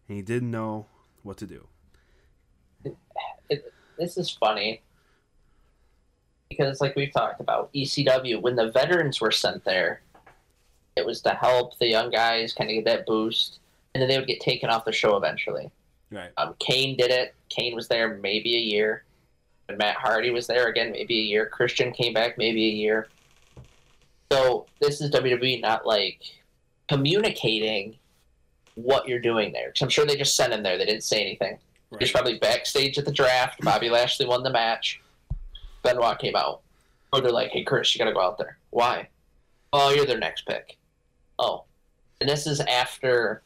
[0.08, 0.88] and he didn't know
[1.23, 1.67] what to do.
[3.49, 4.82] it, this is funny
[6.49, 10.01] because like we've talked about ecw when the veterans were sent there
[10.95, 13.60] it was to help the young guys kind of get that boost
[13.93, 15.71] and then they would get taken off the show eventually.
[16.12, 16.30] Right.
[16.38, 17.36] um, kane did it.
[17.49, 19.03] Kane was there maybe a year.
[19.69, 21.45] And matt hardy was there again maybe a year.
[21.47, 23.08] Christian came back maybe a year
[24.32, 26.22] so this is wwe not like
[26.88, 27.96] communicating
[28.76, 31.22] what you're doing there because i'm sure they just sent him there they didn't say
[31.22, 31.58] anything
[31.90, 32.02] Right.
[32.02, 33.62] He's probably backstage at the draft.
[33.62, 35.02] Bobby Lashley won the match.
[35.84, 36.62] Benoit came out.
[37.13, 38.58] Or they're like, hey, Chris, you got to go out there.
[38.72, 39.08] Why?
[39.72, 40.78] Oh, you're their next pick.
[41.40, 41.63] Oh.
[42.20, 43.44] And this is after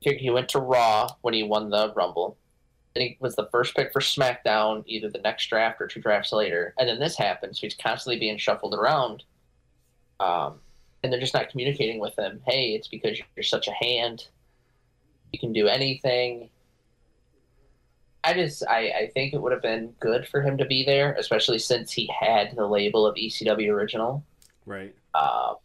[0.00, 2.36] he went to Raw when he won the Rumble.
[2.94, 6.32] Then he was the first pick for SmackDown either the next draft or two drafts
[6.32, 6.74] later.
[6.78, 7.56] And then this happened.
[7.56, 9.24] So he's constantly being shuffled around.
[10.20, 10.60] Um,
[11.02, 12.40] and they're just not communicating with them.
[12.46, 14.28] Hey, it's because you're such a hand.
[15.32, 16.50] You can do anything.
[18.24, 21.14] I just I, I think it would have been good for him to be there,
[21.14, 24.24] especially since he had the label of ECW original.
[24.64, 24.94] Right.
[25.14, 25.56] Um,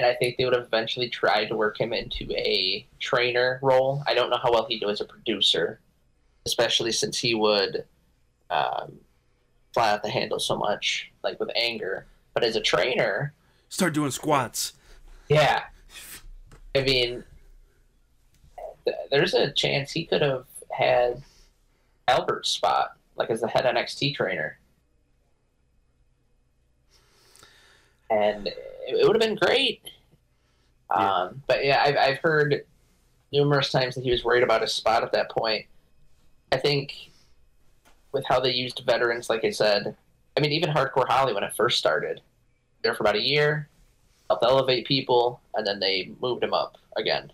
[0.00, 4.02] and I think they would have eventually tried to work him into a trainer role.
[4.06, 5.80] I don't know how well he'd do as a producer,
[6.46, 7.84] especially since he would
[8.50, 8.98] um,
[9.74, 12.06] fly out the handle so much, like with anger.
[12.34, 13.32] But as a trainer,
[13.68, 14.72] Start doing squats.
[15.28, 15.64] yeah,
[16.74, 17.24] I mean,
[18.84, 21.22] th- there's a chance he could have had
[22.08, 24.58] Albert's spot, like as the head NXT trainer.
[28.10, 29.82] And it, it would have been great.
[30.90, 32.66] Um, but yeah, I've, I've heard
[33.32, 35.64] numerous times that he was worried about his spot at that point.
[36.50, 36.92] I think
[38.12, 39.96] with how they used veterans, like I said,
[40.36, 42.20] I mean, even Hardcore Holly when it first started,
[42.82, 43.68] there for about a year,
[44.28, 47.32] helped elevate people, and then they moved him up again.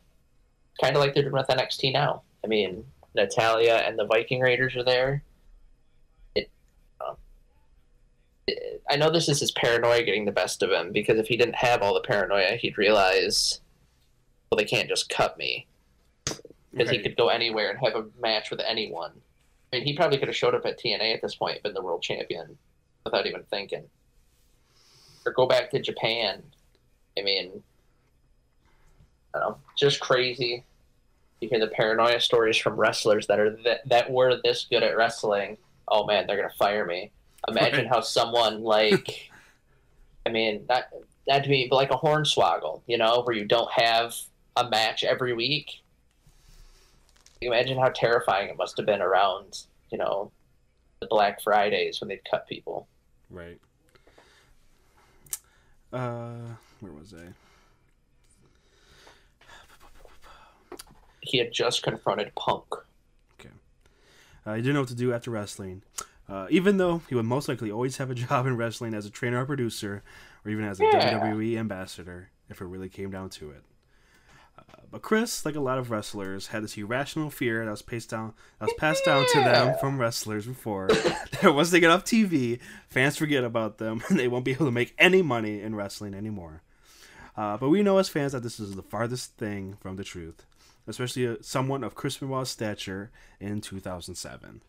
[0.81, 2.23] Kind of like they're doing with NXT now.
[2.45, 2.85] I mean,
[3.15, 5.23] Natalya and the Viking Raiders are there.
[6.35, 6.51] It,
[7.01, 7.17] um,
[8.47, 11.37] it, I know this is his paranoia getting the best of him because if he
[11.37, 13.61] didn't have all the paranoia, he'd realize,
[14.51, 15.67] well, they can't just cut me
[16.73, 19.13] because he could go anywhere and have a match with anyone.
[19.73, 21.75] I mean, he probably could have showed up at TNA at this point, point, been
[21.75, 22.57] the world champion
[23.11, 23.85] without even thinking,
[25.27, 26.43] or go back to Japan.
[27.19, 27.63] I mean,
[29.35, 30.65] I don't know, just crazy.
[31.41, 34.97] You hear the paranoia stories from wrestlers that are that, that were this good at
[34.97, 35.57] wrestling
[35.91, 37.11] oh man, they're gonna fire me.
[37.49, 37.89] Imagine Right.
[37.89, 39.31] how someone like,
[40.27, 40.85] I mean, not
[41.27, 44.15] not to be but like a hornswoggle, you know, where you don't have
[44.57, 45.71] a match every week.
[47.41, 50.33] Imagine how terrifying it must have been around, you know,
[51.01, 52.89] the Black Fridays when they'd cut people.
[53.31, 53.61] Right.
[55.93, 57.33] Uh, where was I?
[61.21, 62.65] He had just confronted Punk.
[64.47, 65.83] Uh, he didn't know what to do after wrestling.
[66.27, 69.11] Uh, even though he would most likely always have a job in wrestling as a
[69.11, 70.03] trainer or producer,
[70.43, 71.21] or even as a Yeah.
[71.21, 73.63] WWE ambassador, if it really came down to it.
[74.71, 78.11] Uh, but Chris, like a lot of wrestlers, had this irrational fear that was passed
[78.11, 80.89] down, that was passed down to them from wrestlers before.
[80.89, 84.67] that once they get off TV, fans forget about them and they won't be able
[84.67, 86.63] to make any money in wrestling anymore.
[87.37, 90.45] Uh, but we know as fans that this is the farthest thing from the truth,
[90.89, 94.61] especially uh, someone of Chris Benoit's stature in 2007.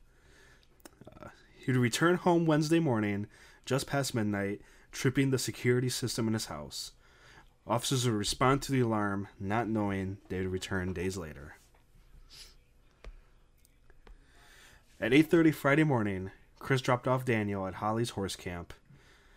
[1.09, 3.25] Uh, he would return home Wednesday morning,
[3.65, 6.91] just past midnight, tripping the security system in his house.
[7.69, 11.57] Officers would respond to the alarm, not knowing they would return days later.
[14.99, 18.73] At 8:30 Friday morning, Chris dropped off Daniel at Holly's horse camp.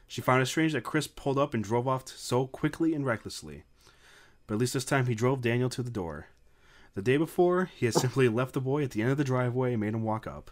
[0.09, 3.65] She found it strange that Chris pulled up and drove off so quickly and recklessly.
[4.47, 6.29] But at least this time he drove Daniel to the door.
[6.95, 9.73] The day before, he had simply left the boy at the end of the driveway
[9.73, 10.51] and made him walk up.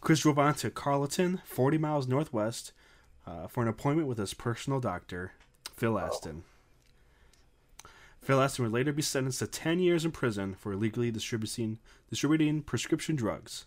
[0.00, 2.72] Chris drove on to Carrollton, 40 miles northwest,
[3.24, 5.32] uh, for an appointment with his personal doctor,
[5.76, 6.44] Phil Astin.
[8.22, 12.62] Phil Astin would later be sentenced to 10 years in prison for illegally distributing, distributing
[12.62, 13.66] prescription drugs.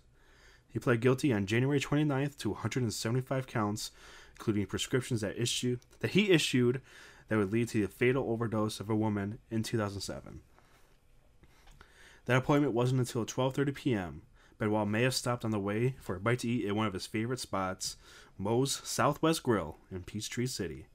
[0.67, 3.91] He pled guilty on January 29th to 175 counts,
[4.31, 6.81] including prescriptions that issue that he issued
[7.27, 10.41] that would lead to the fatal overdose of a woman in 2007.
[12.25, 14.21] That appointment wasn't until 12:30 p.m.
[14.57, 16.87] But while may have stopped on the way for a bite to eat at one
[16.87, 17.95] of his favorite spots,
[18.37, 20.87] Moe's Southwest Grill in Peachtree City.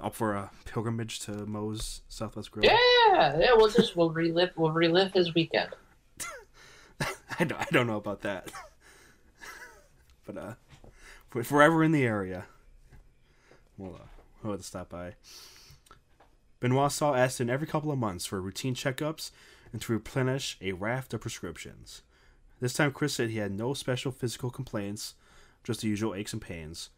[0.00, 2.64] Up for a pilgrimage to Moe's Southwest Grill?
[2.64, 3.52] Yeah, yeah.
[3.54, 5.70] We'll just we'll relive we'll relive his weekend.
[7.38, 8.50] I don't, I don't know about that.
[10.26, 10.54] but uh,
[11.34, 12.44] if we're ever in the area,
[13.76, 14.06] we'll, uh,
[14.42, 15.14] we'll have to stop by.
[16.60, 19.30] Benoit saw Astin every couple of months for routine checkups
[19.72, 22.02] and to replenish a raft of prescriptions.
[22.60, 25.14] This time, Chris said he had no special physical complaints,
[25.62, 26.88] just the usual aches and pains,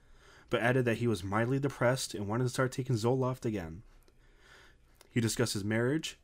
[0.51, 3.83] but added that he was mildly depressed and wanted to start taking Zoloft again.
[5.11, 6.19] He discussed his marriage,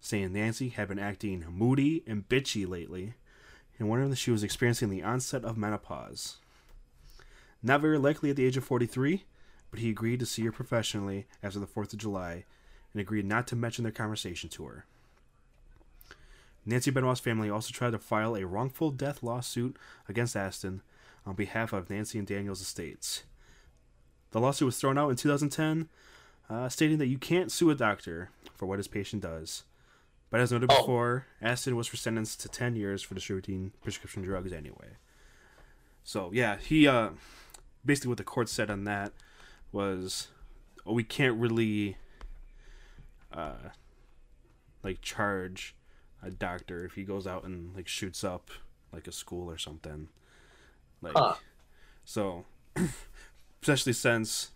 [0.00, 3.14] saying Nancy had been acting moody and bitchy lately,
[3.78, 6.36] and wondering if she was experiencing the onset of menopause.
[7.62, 9.24] Not very likely at the age of 43,
[9.70, 12.44] but he agreed to see her professionally after the 4th of July
[12.92, 14.84] and agreed not to mention their conversation to her.
[16.66, 19.76] Nancy Benoit's family also tried to file a wrongful death lawsuit
[20.08, 20.82] against Astin
[21.24, 23.22] on behalf of Nancy and Daniel's estates.
[24.32, 25.88] The lawsuit was thrown out in 2010,
[26.48, 29.64] uh, stating that you can't sue a doctor for what his patient does.
[30.30, 30.80] But as noted Oh.
[30.80, 34.96] before, Astin was sentenced to 10 years for distributing prescription drugs anyway.
[36.04, 37.10] So, yeah, he, uh,
[37.84, 39.12] basically what the court said on that
[39.72, 40.28] was,
[40.86, 41.96] oh, we can't really,
[43.32, 43.70] uh,
[44.82, 45.74] like, charge
[46.22, 48.50] a doctor if he goes out and, like, shoots up,
[48.92, 50.08] like, a school or something.
[51.02, 51.34] Like, Huh.
[52.04, 52.44] so,
[53.62, 54.50] especially since,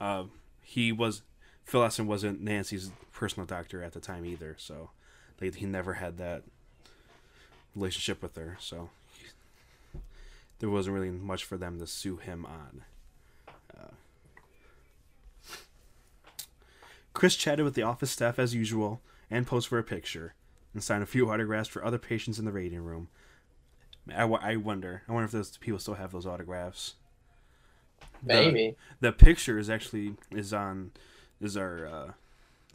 [0.00, 0.24] uh,
[0.62, 1.22] he was,
[1.64, 4.90] Phil Astin wasn't Nancy's personal doctor at the time either, so
[5.40, 6.42] he never had that
[7.74, 8.90] relationship with her, so
[10.58, 12.82] there wasn't really much for them to sue him on.
[13.76, 13.92] Uh,
[17.12, 20.34] Chris chatted with the office staff as usual and posed for a picture
[20.74, 23.08] and signed a few autographs for other patients in the waiting room.
[24.14, 25.02] I, I wonder.
[25.08, 26.94] I wonder if those people still have those autographs.
[28.22, 28.76] The- Maybe.
[29.00, 30.90] the picture is actually is on
[31.40, 32.12] is our uh,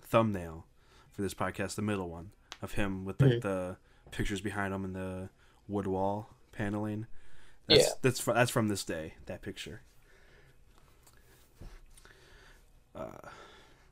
[0.01, 0.65] thumbnail
[1.11, 2.31] for this podcast, the middle one
[2.61, 3.77] of him with like the
[4.11, 5.29] pictures behind him and the
[5.67, 7.07] wood wall paneling.
[7.67, 7.89] That's, Yeah.
[8.01, 9.15] that's fr- that's from this day.
[9.25, 9.81] That picture.
[12.95, 13.29] Uh,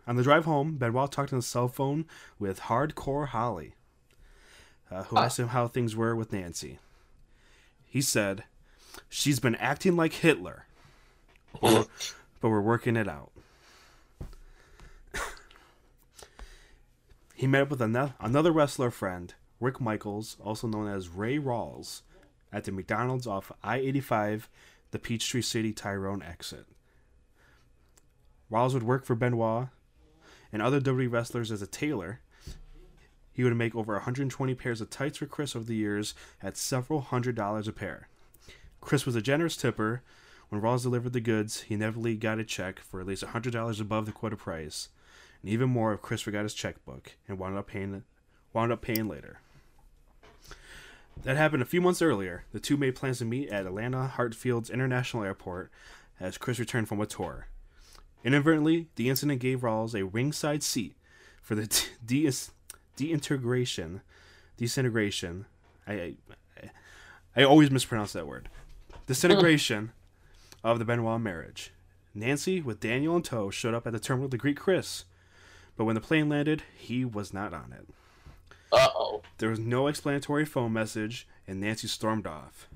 [0.08, 2.06] on the drive home, Benoit talked on the cell phone
[2.40, 3.76] with Hardcore Holly,
[4.90, 5.24] uh, who Ah.
[5.26, 6.80] asked him how things were with Nancy.
[7.86, 8.44] He said,
[9.10, 10.66] "She's been acting like Hitler."
[11.60, 11.88] But
[12.42, 13.32] we're working it out.
[17.36, 22.02] he met up with another wrestler friend, Rick Michaels, also known as Ray Rawls,
[22.54, 24.50] at the McDonald's off I 85,
[24.92, 26.66] the Peachtree City Tyrone exit.
[28.52, 29.68] Rawls would work for Benoit
[30.52, 32.20] and other WWE wrestlers as a tailor.
[33.32, 37.00] he would make over 120 pairs of tights for Chris over the years at several
[37.02, 38.10] hundred dollars a pair.
[38.82, 40.02] Chris was a generous tipper.
[40.52, 44.06] When Rawls delivered the goods, he inevitably got a check for at least $100 above
[44.06, 44.90] the quota price,
[45.42, 48.04] and even more if Chris forgot his checkbook and wound up paying,
[48.52, 49.40] wound up paying later.
[51.24, 52.44] That happened a few months earlier.
[52.52, 55.72] The two made plans to meet at Atlanta Hartsfield's International Airport
[56.20, 57.48] as Chris returned from a tour.
[58.26, 60.98] Inadvertently, the incident gave Rawls a ringside seat
[61.42, 62.30] for the de-
[62.98, 64.02] deintegration,
[64.58, 65.46] disintegration.
[65.88, 66.16] I, I,
[67.38, 68.50] I always mispronounce that word.
[69.08, 69.94] Disintegration
[70.64, 71.72] of the Benoit marriage.
[72.14, 75.06] Nancy, with Daniel in tow, showed up at the terminal to greet Chris,
[75.78, 77.88] but when the plane landed, he was not on it.
[78.72, 79.22] Uh oh.
[79.38, 82.70] There was no explanatory phone message, and Nancy stormed off.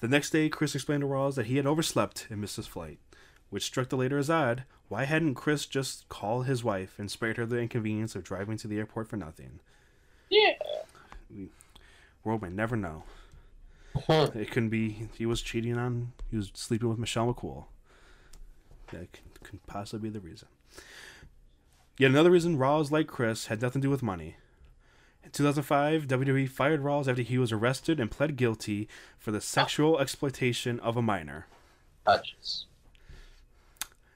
[0.00, 2.98] The next day, Chris explained to Rawls that he had overslept and missed his flight,
[3.50, 4.64] which struck the later as odd.
[4.88, 8.68] Why hadn't Chris just called his wife and spared her the inconvenience of driving to
[8.68, 9.60] the airport for nothing?
[10.28, 10.52] Yeah.
[12.24, 13.04] World may never know.
[14.06, 14.30] Huh.
[14.34, 17.66] It couldn't be he was cheating on, he was sleeping with Michelle McCool.
[18.92, 20.48] That could, could possibly be the reason.
[21.98, 24.36] Yet another reason Rawls, like Chris, had nothing to do with money.
[25.24, 28.88] In 2005, WWE fired Rawls after he was arrested and pled guilty
[29.18, 31.46] for the sexual exploitation of a minor.
[32.04, 32.66] Touches.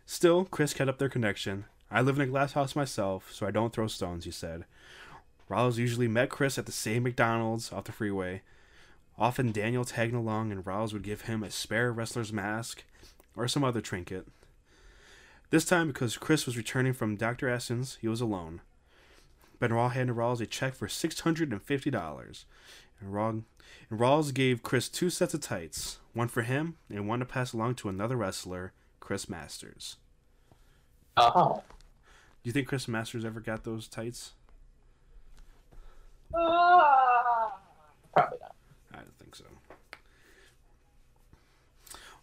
[0.07, 1.65] Still, Chris kept up their connection.
[1.91, 4.65] I live in a glass house myself, so I don't throw stones, he said.
[5.51, 8.43] Rawls usually met Chris at the same McDonald's off the freeway.
[9.21, 12.85] Often Daniel tagging along and Rawls would give him a spare wrestler's mask
[13.37, 14.27] or some other trinket.
[15.51, 17.47] This time, because Chris was returning from Dr.
[17.49, 18.63] Astin's, he was alone.
[19.59, 22.45] Benoit handed Rawls a check for $650,
[23.01, 23.45] and, Raw, and
[23.91, 27.75] Rawls gave Chris two sets of tights, one for him and one to pass along
[27.77, 29.97] to another wrestler, Chris Masters.
[31.17, 31.63] Oh.
[32.43, 34.33] Do you think Chris Masters ever got those tights?
[36.33, 37.51] Uh,
[38.15, 38.55] probably not.
[38.93, 39.45] I don't think so.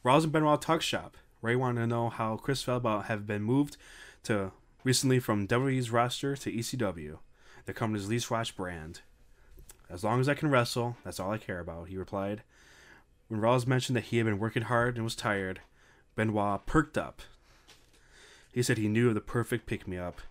[0.07, 1.17] Rawls and Benoit talk shop.
[1.41, 3.75] Ray wanted to know how Chris felt about having been moved
[4.23, 4.53] to
[4.85, 7.17] recently from WWE's roster to ECW,
[7.65, 9.01] the company's least watched brand.
[9.89, 12.43] As long as I can wrestle, that's all I care about, he replied.
[13.27, 15.59] When Rawls mentioned that he had been working hard and was tired,
[16.15, 17.21] Benoit perked up.
[18.53, 20.21] He said he knew of the perfect pick me up.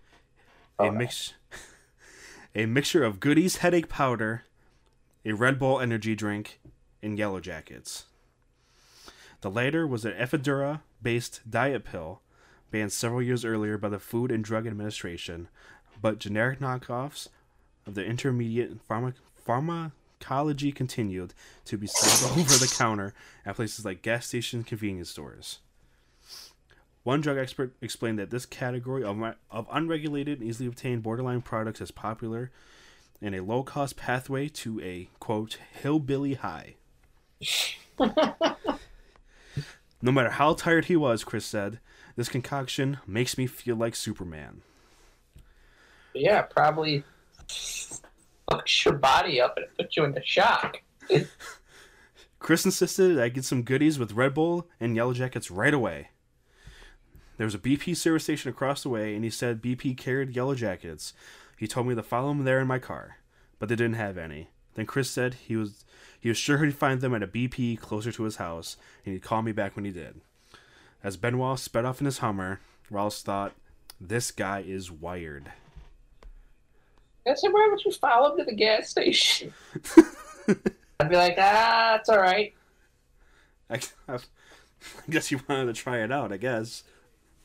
[0.79, 0.97] Oh, a no.
[0.97, 1.35] mix
[2.55, 4.43] a mixture of Goody's headache powder,
[5.23, 6.59] a Red Bull energy drink,
[7.03, 8.05] and yellow jackets.
[9.41, 12.21] The latter was an ephedra based diet pill
[12.71, 15.47] banned several years earlier by the Food and Drug Administration,
[16.01, 17.29] but generic knockoffs
[17.85, 21.33] of the intermediate pharma- pharmacology continued
[21.65, 23.13] to be sold over the counter
[23.45, 25.59] at places like gas station convenience stores.
[27.03, 29.17] One drug expert explained that this category of,
[29.49, 32.51] of unregulated, easily obtained borderline products is popular
[33.21, 36.75] and a low cost pathway to a quote hillbilly high.
[40.01, 41.79] no matter how tired he was, Chris said,
[42.15, 44.61] this concoction makes me feel like Superman.
[46.13, 47.03] Yeah, probably
[47.47, 50.81] fucks your body up and puts you into shock.
[52.39, 56.09] Chris insisted I get some Goody's with Red Bull and Yellow Jackets right away.
[57.37, 60.55] There was a BP service station across the way, and he said BP carried Yellow
[60.55, 61.13] Jackets.
[61.57, 63.17] He told me to follow him there in my car,
[63.59, 64.49] but they didn't have any.
[64.73, 65.85] Then Chris said he was
[66.27, 68.75] he was sure he'd find them at a BP closer to his house,
[69.05, 70.19] and he'd call me back when he did.
[71.01, 72.59] As Benoit sped off in his Hummer,
[72.91, 73.53] Rawls thought,
[73.97, 75.53] "This guy is wired."
[77.33, 79.53] Said, why would you follow him to the gas station?
[80.99, 82.53] I'd be like, ah, it's all right.
[83.69, 84.19] I, I
[85.09, 86.33] guess you wanted to try it out.
[86.33, 86.83] I guess,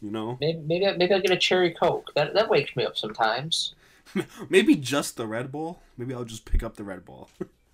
[0.01, 2.11] you know, Maybe, maybe, maybe I'll get a cherry coke.
[2.17, 3.77] That that wakes me up sometimes.
[4.49, 5.81] maybe just the Red Bull.
[5.97, 7.31] Maybe I'll just pick up the Red Bull.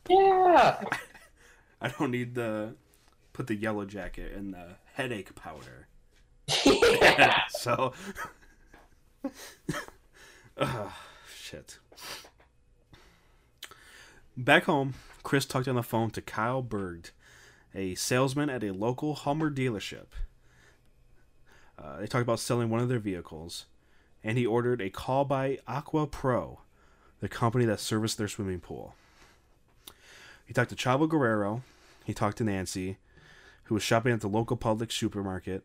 [0.08, 0.82] Yeah.
[1.80, 2.74] I don't need the
[3.32, 5.86] put the yellow jacket and the headache powder.
[6.64, 7.42] yeah.
[7.50, 7.92] So,
[10.58, 10.90] Ugh,
[11.34, 11.78] shit.
[14.36, 17.10] Back home, Chris talked on the phone to Kyle Berg,
[17.74, 20.06] a salesman at a local Hummer dealership.
[21.78, 23.66] Uh, they talked about selling one of their vehicles,
[24.24, 26.60] and he ordered a call by Aqua Pro,
[27.20, 28.94] the company that serviced their swimming pool.
[30.48, 31.62] He talked to Chavo Guerrero.
[32.06, 32.96] He talked to Nancy,
[33.64, 35.62] who was shopping at the local Publix supermarket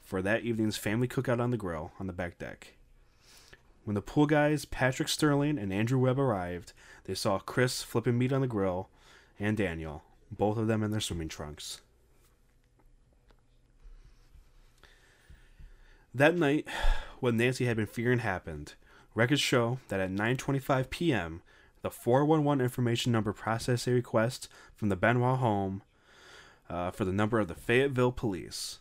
[0.00, 2.72] for that evening's family cookout on the grill on the back deck.
[3.84, 6.72] When the pool guys, Patrick Sterling and Andrew Webb, arrived,
[7.04, 8.88] they saw Chris flipping meat on the grill
[9.38, 11.82] and Daniel, both of them in their swimming trunks.
[16.14, 16.66] That night,
[17.20, 18.76] what Nancy had been fearing happened.
[19.14, 21.42] Records show that at 9:25 p.m.,
[21.82, 25.82] the 411 information number processed a request from the Benoit home
[26.70, 28.78] uh, for the number of the Fayetteville police.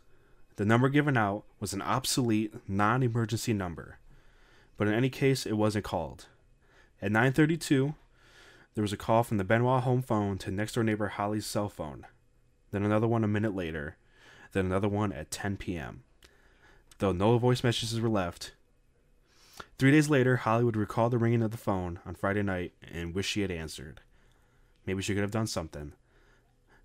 [0.56, 3.97] The number given out was an obsolete, non-emergency number,
[4.78, 6.28] but in any case, it wasn't called.
[7.02, 7.95] At 9:32,
[8.76, 12.06] there was a call from the Benoit home phone to next-door neighbor Holly's cell phone.
[12.72, 13.97] Then another one a minute later,
[14.54, 16.04] then another one at 10 p.m.
[16.99, 18.54] Though no voice messages were left,
[19.78, 23.16] Three days later, Holly would recall the ringing of the phone on Friday night and
[23.16, 24.01] wish she had answered.
[24.86, 25.93] Maybe she could have done something.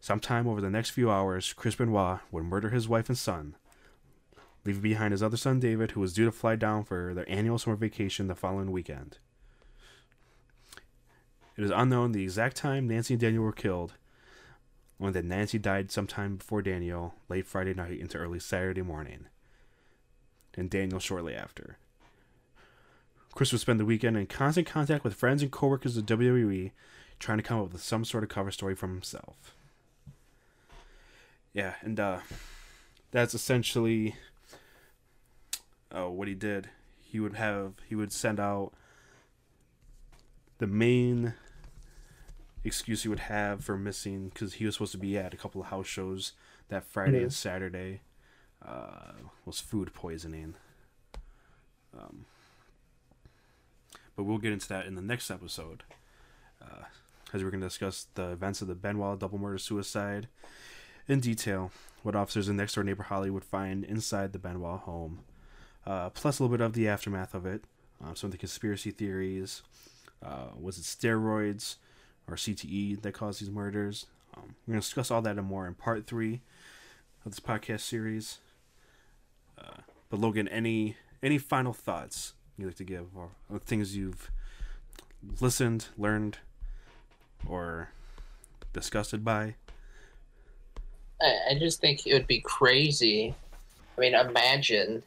[0.01, 3.57] Sometime over the next few hours, Chris Benoit would murder his wife and son,
[4.65, 7.59] leaving behind his other son David, who was due to fly down for their annual
[7.59, 9.19] summer vacation the following weekend.
[11.57, 13.95] It is unknown the exact time Nancy and Daniel were killed,
[15.01, 19.27] only that Nancy died sometime before Daniel, late Friday night into early Saturday morning,
[20.55, 21.79] and Daniel shortly after.
[23.37, 26.71] Chris would spend the weekend in constant contact with friends and coworkers at WWE,
[27.19, 29.55] trying to come up with some sort of cover story for himself.
[31.53, 32.21] Yeah, and uh,
[33.11, 34.17] that's essentially
[35.95, 36.71] uh, what he did.
[37.03, 38.73] He would have he would send out
[40.57, 41.35] the main
[42.65, 45.61] excuse he would have for missing because he was supposed to be at a couple
[45.61, 46.33] of house shows
[46.69, 48.01] that Friday and Saturday
[48.67, 49.13] uh,
[49.45, 50.55] was food poisoning.
[51.95, 52.25] Um,
[54.17, 55.83] but we'll get into that in the next episode.
[56.61, 56.85] Uh,
[57.33, 60.29] as we're going to discuss the events of the Benoit double murder suicide
[61.07, 61.71] in detail,
[62.03, 65.21] what officers and next door neighbor Holly would find inside the Benoit home,
[65.87, 67.65] uh, plus a little bit of the aftermath of it,
[68.03, 69.63] uh, some of the conspiracy theories.
[70.25, 71.77] Uh, was it steroids
[72.29, 74.07] or CTE that caused these murders?
[74.37, 76.41] Um, we're going to discuss all that and more in part three
[77.25, 78.39] of this podcast series.
[79.59, 83.31] Uh, but Logan, any any final thoughts you like to give, or,
[83.61, 84.31] things you've
[85.41, 86.39] listened, learned,
[87.49, 87.91] or
[88.73, 89.55] disgusted by?
[91.21, 93.35] I, I just think it would be crazy.
[93.97, 95.03] I mean, imagine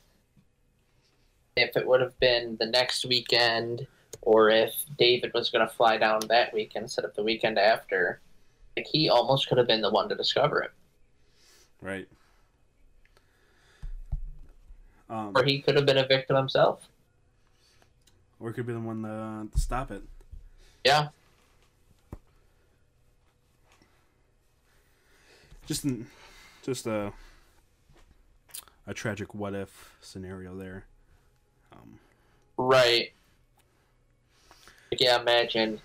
[1.55, 3.87] if it would have been the next weekend,
[4.21, 8.19] or if David was going to fly down that weekend instead of the weekend after.
[8.77, 10.71] Like he almost could have been the one to discover it,
[11.81, 12.07] Right.
[15.09, 16.87] Um, or he could have been a victim himself.
[18.39, 20.03] Or could be the one uh, to stop it.
[20.85, 21.09] Yeah,
[25.69, 26.07] Just, an,
[26.63, 27.13] just a,
[28.87, 30.85] a tragic what if scenario there.
[31.71, 31.99] Um,
[32.57, 33.11] right.
[34.91, 35.79] Like, yeah, imagine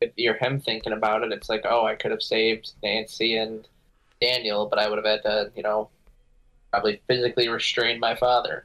[0.00, 1.32] if you're him thinking about it.
[1.32, 3.66] It's like, oh, I could have saved Nancy and
[4.20, 5.88] Daniel, but I would have had to, you know,
[6.70, 8.64] probably physically restrain my father.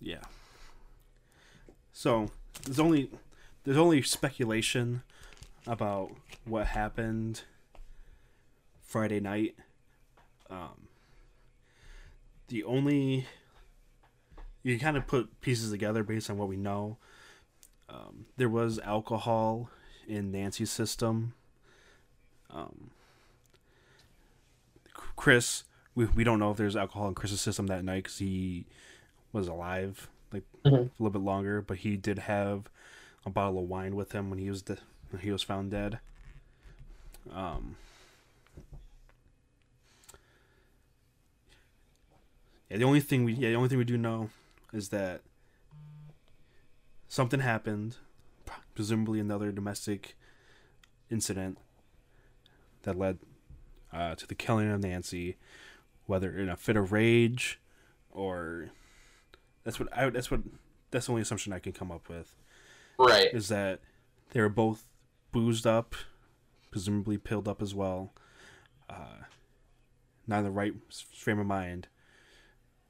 [0.00, 0.22] Yeah.
[1.92, 2.28] So
[2.64, 3.10] there's only
[3.64, 5.02] there's only speculation
[5.66, 6.12] about
[6.44, 7.42] what happened
[8.82, 9.54] Friday night.
[10.48, 10.88] Um,
[12.48, 13.26] the only
[14.62, 16.98] you kind of put pieces together based on what we know.
[17.88, 19.70] Um, there was alcohol
[20.06, 21.34] in Nancy's system.
[22.50, 22.90] Um,
[25.16, 28.66] Chris, we, we don't know if there's alcohol in Chris's system that night because he
[29.32, 30.86] was alive like Mhm.
[30.86, 32.68] a little bit longer, but he did have
[33.26, 34.78] a bottle of wine with him when he was de-
[35.10, 35.98] when he was found dead.
[37.30, 37.76] Um,
[42.70, 44.30] yeah, the only thing we yeah the only thing we do know
[44.72, 45.20] is that
[47.08, 47.96] something happened,
[48.74, 50.14] presumably another domestic
[51.10, 51.58] incident
[52.82, 53.18] that led
[53.92, 55.36] uh, to the killing of Nancy,
[56.06, 57.58] whether in a fit of rage
[58.12, 58.70] or
[59.64, 60.40] that's what I that's what
[60.90, 62.34] that's the only assumption I can come up with
[62.98, 63.32] Right.
[63.32, 63.80] is that
[64.32, 64.84] they were both
[65.32, 65.94] boozed up,
[66.70, 68.12] presumably pilled up as well,
[68.88, 69.24] uh,
[70.26, 70.74] not in the right
[71.14, 71.88] frame of mind,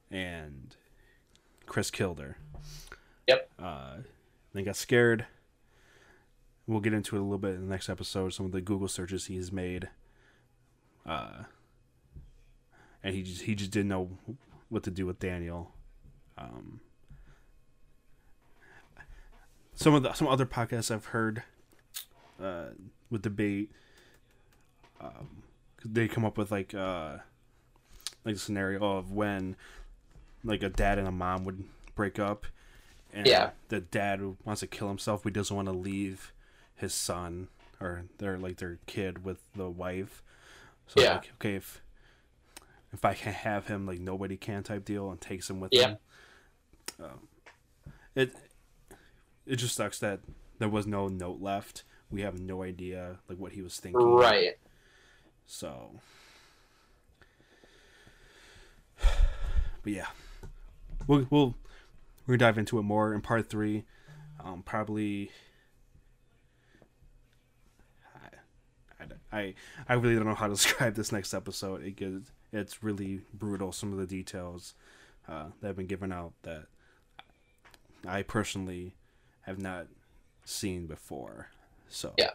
[0.09, 0.75] and
[1.65, 2.37] Chris killed her.
[3.27, 3.49] Yep.
[3.59, 3.97] Uh,
[4.53, 5.25] they got scared.
[6.67, 8.29] We'll get into it a little bit in the next episode.
[8.33, 9.89] Some of the Google searches he's made,
[11.05, 11.43] uh,
[13.03, 14.17] and he just he just didn't know
[14.69, 15.73] what to do with Daniel.
[16.41, 16.79] Um,
[19.75, 21.43] some of the some other podcasts I've heard
[22.41, 22.67] uh,
[23.09, 23.71] would debate.
[24.99, 25.43] Um,
[25.83, 27.17] they come up with like uh,
[28.25, 29.55] like a scenario of when
[30.43, 31.63] like a dad and a mom would
[31.95, 32.45] break up,
[33.13, 33.51] and Yeah.
[33.69, 36.33] the dad wants to kill himself, but he doesn't want to leave
[36.75, 37.47] his son
[37.79, 40.23] or their like their kid with the wife.
[40.87, 41.13] So Yeah.
[41.13, 41.81] like, okay, if
[42.93, 45.87] if I can have him, like nobody can type deal, and takes him with Yeah.
[45.87, 45.97] him.
[46.99, 47.27] Um,
[48.15, 48.33] it
[49.45, 50.19] it just sucks that
[50.59, 51.83] there was no note left.
[52.09, 54.01] We have no idea like what he was thinking.
[54.01, 54.57] Right.
[55.45, 55.99] So,
[59.01, 59.05] but
[59.85, 60.07] yeah,
[61.07, 61.55] we'll we'll
[62.25, 63.85] we're gonna dive into it more in part three.
[64.43, 65.31] Um, probably.
[68.99, 69.53] I, I
[69.89, 71.83] I really don't know how to describe this next episode.
[71.83, 73.71] It gets it's really brutal.
[73.71, 74.73] Some of the details
[75.27, 76.67] uh, that have been given out that
[78.07, 78.95] I personally
[79.41, 79.87] have not
[80.45, 81.47] seen before.
[81.89, 82.31] So Yeah.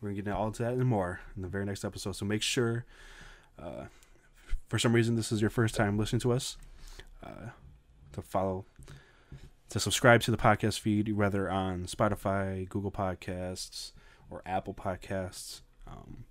[0.00, 2.12] we're gonna get into all of that and more in the very next episode.
[2.12, 2.84] So make sure,
[3.58, 3.86] uh,
[4.68, 6.56] for some reason, this is your first time listening to us,
[7.22, 7.50] uh,
[8.12, 8.64] to follow,
[9.68, 13.92] to subscribe to the podcast feed, whether on Spotify, Google Podcasts,
[14.30, 15.60] or Apple Podcasts.
[15.86, 16.24] Um,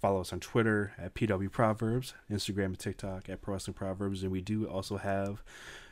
[0.00, 4.30] follow us on Twitter at PW Proverbs, Instagram and TikTok at Pro Wrestling Proverbs, and
[4.32, 5.42] we do also have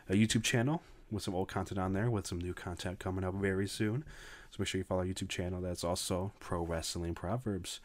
[0.09, 3.35] a YouTube channel with some old content on there, with some new content coming up
[3.35, 4.05] very soon.
[4.51, 5.61] So make sure you follow our YouTube channel.
[5.61, 7.81] That's also Pro Wrestling Proverbs.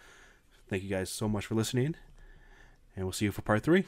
[0.69, 1.95] Thank you guys so much for listening,
[2.95, 3.85] and we'll see you for part three.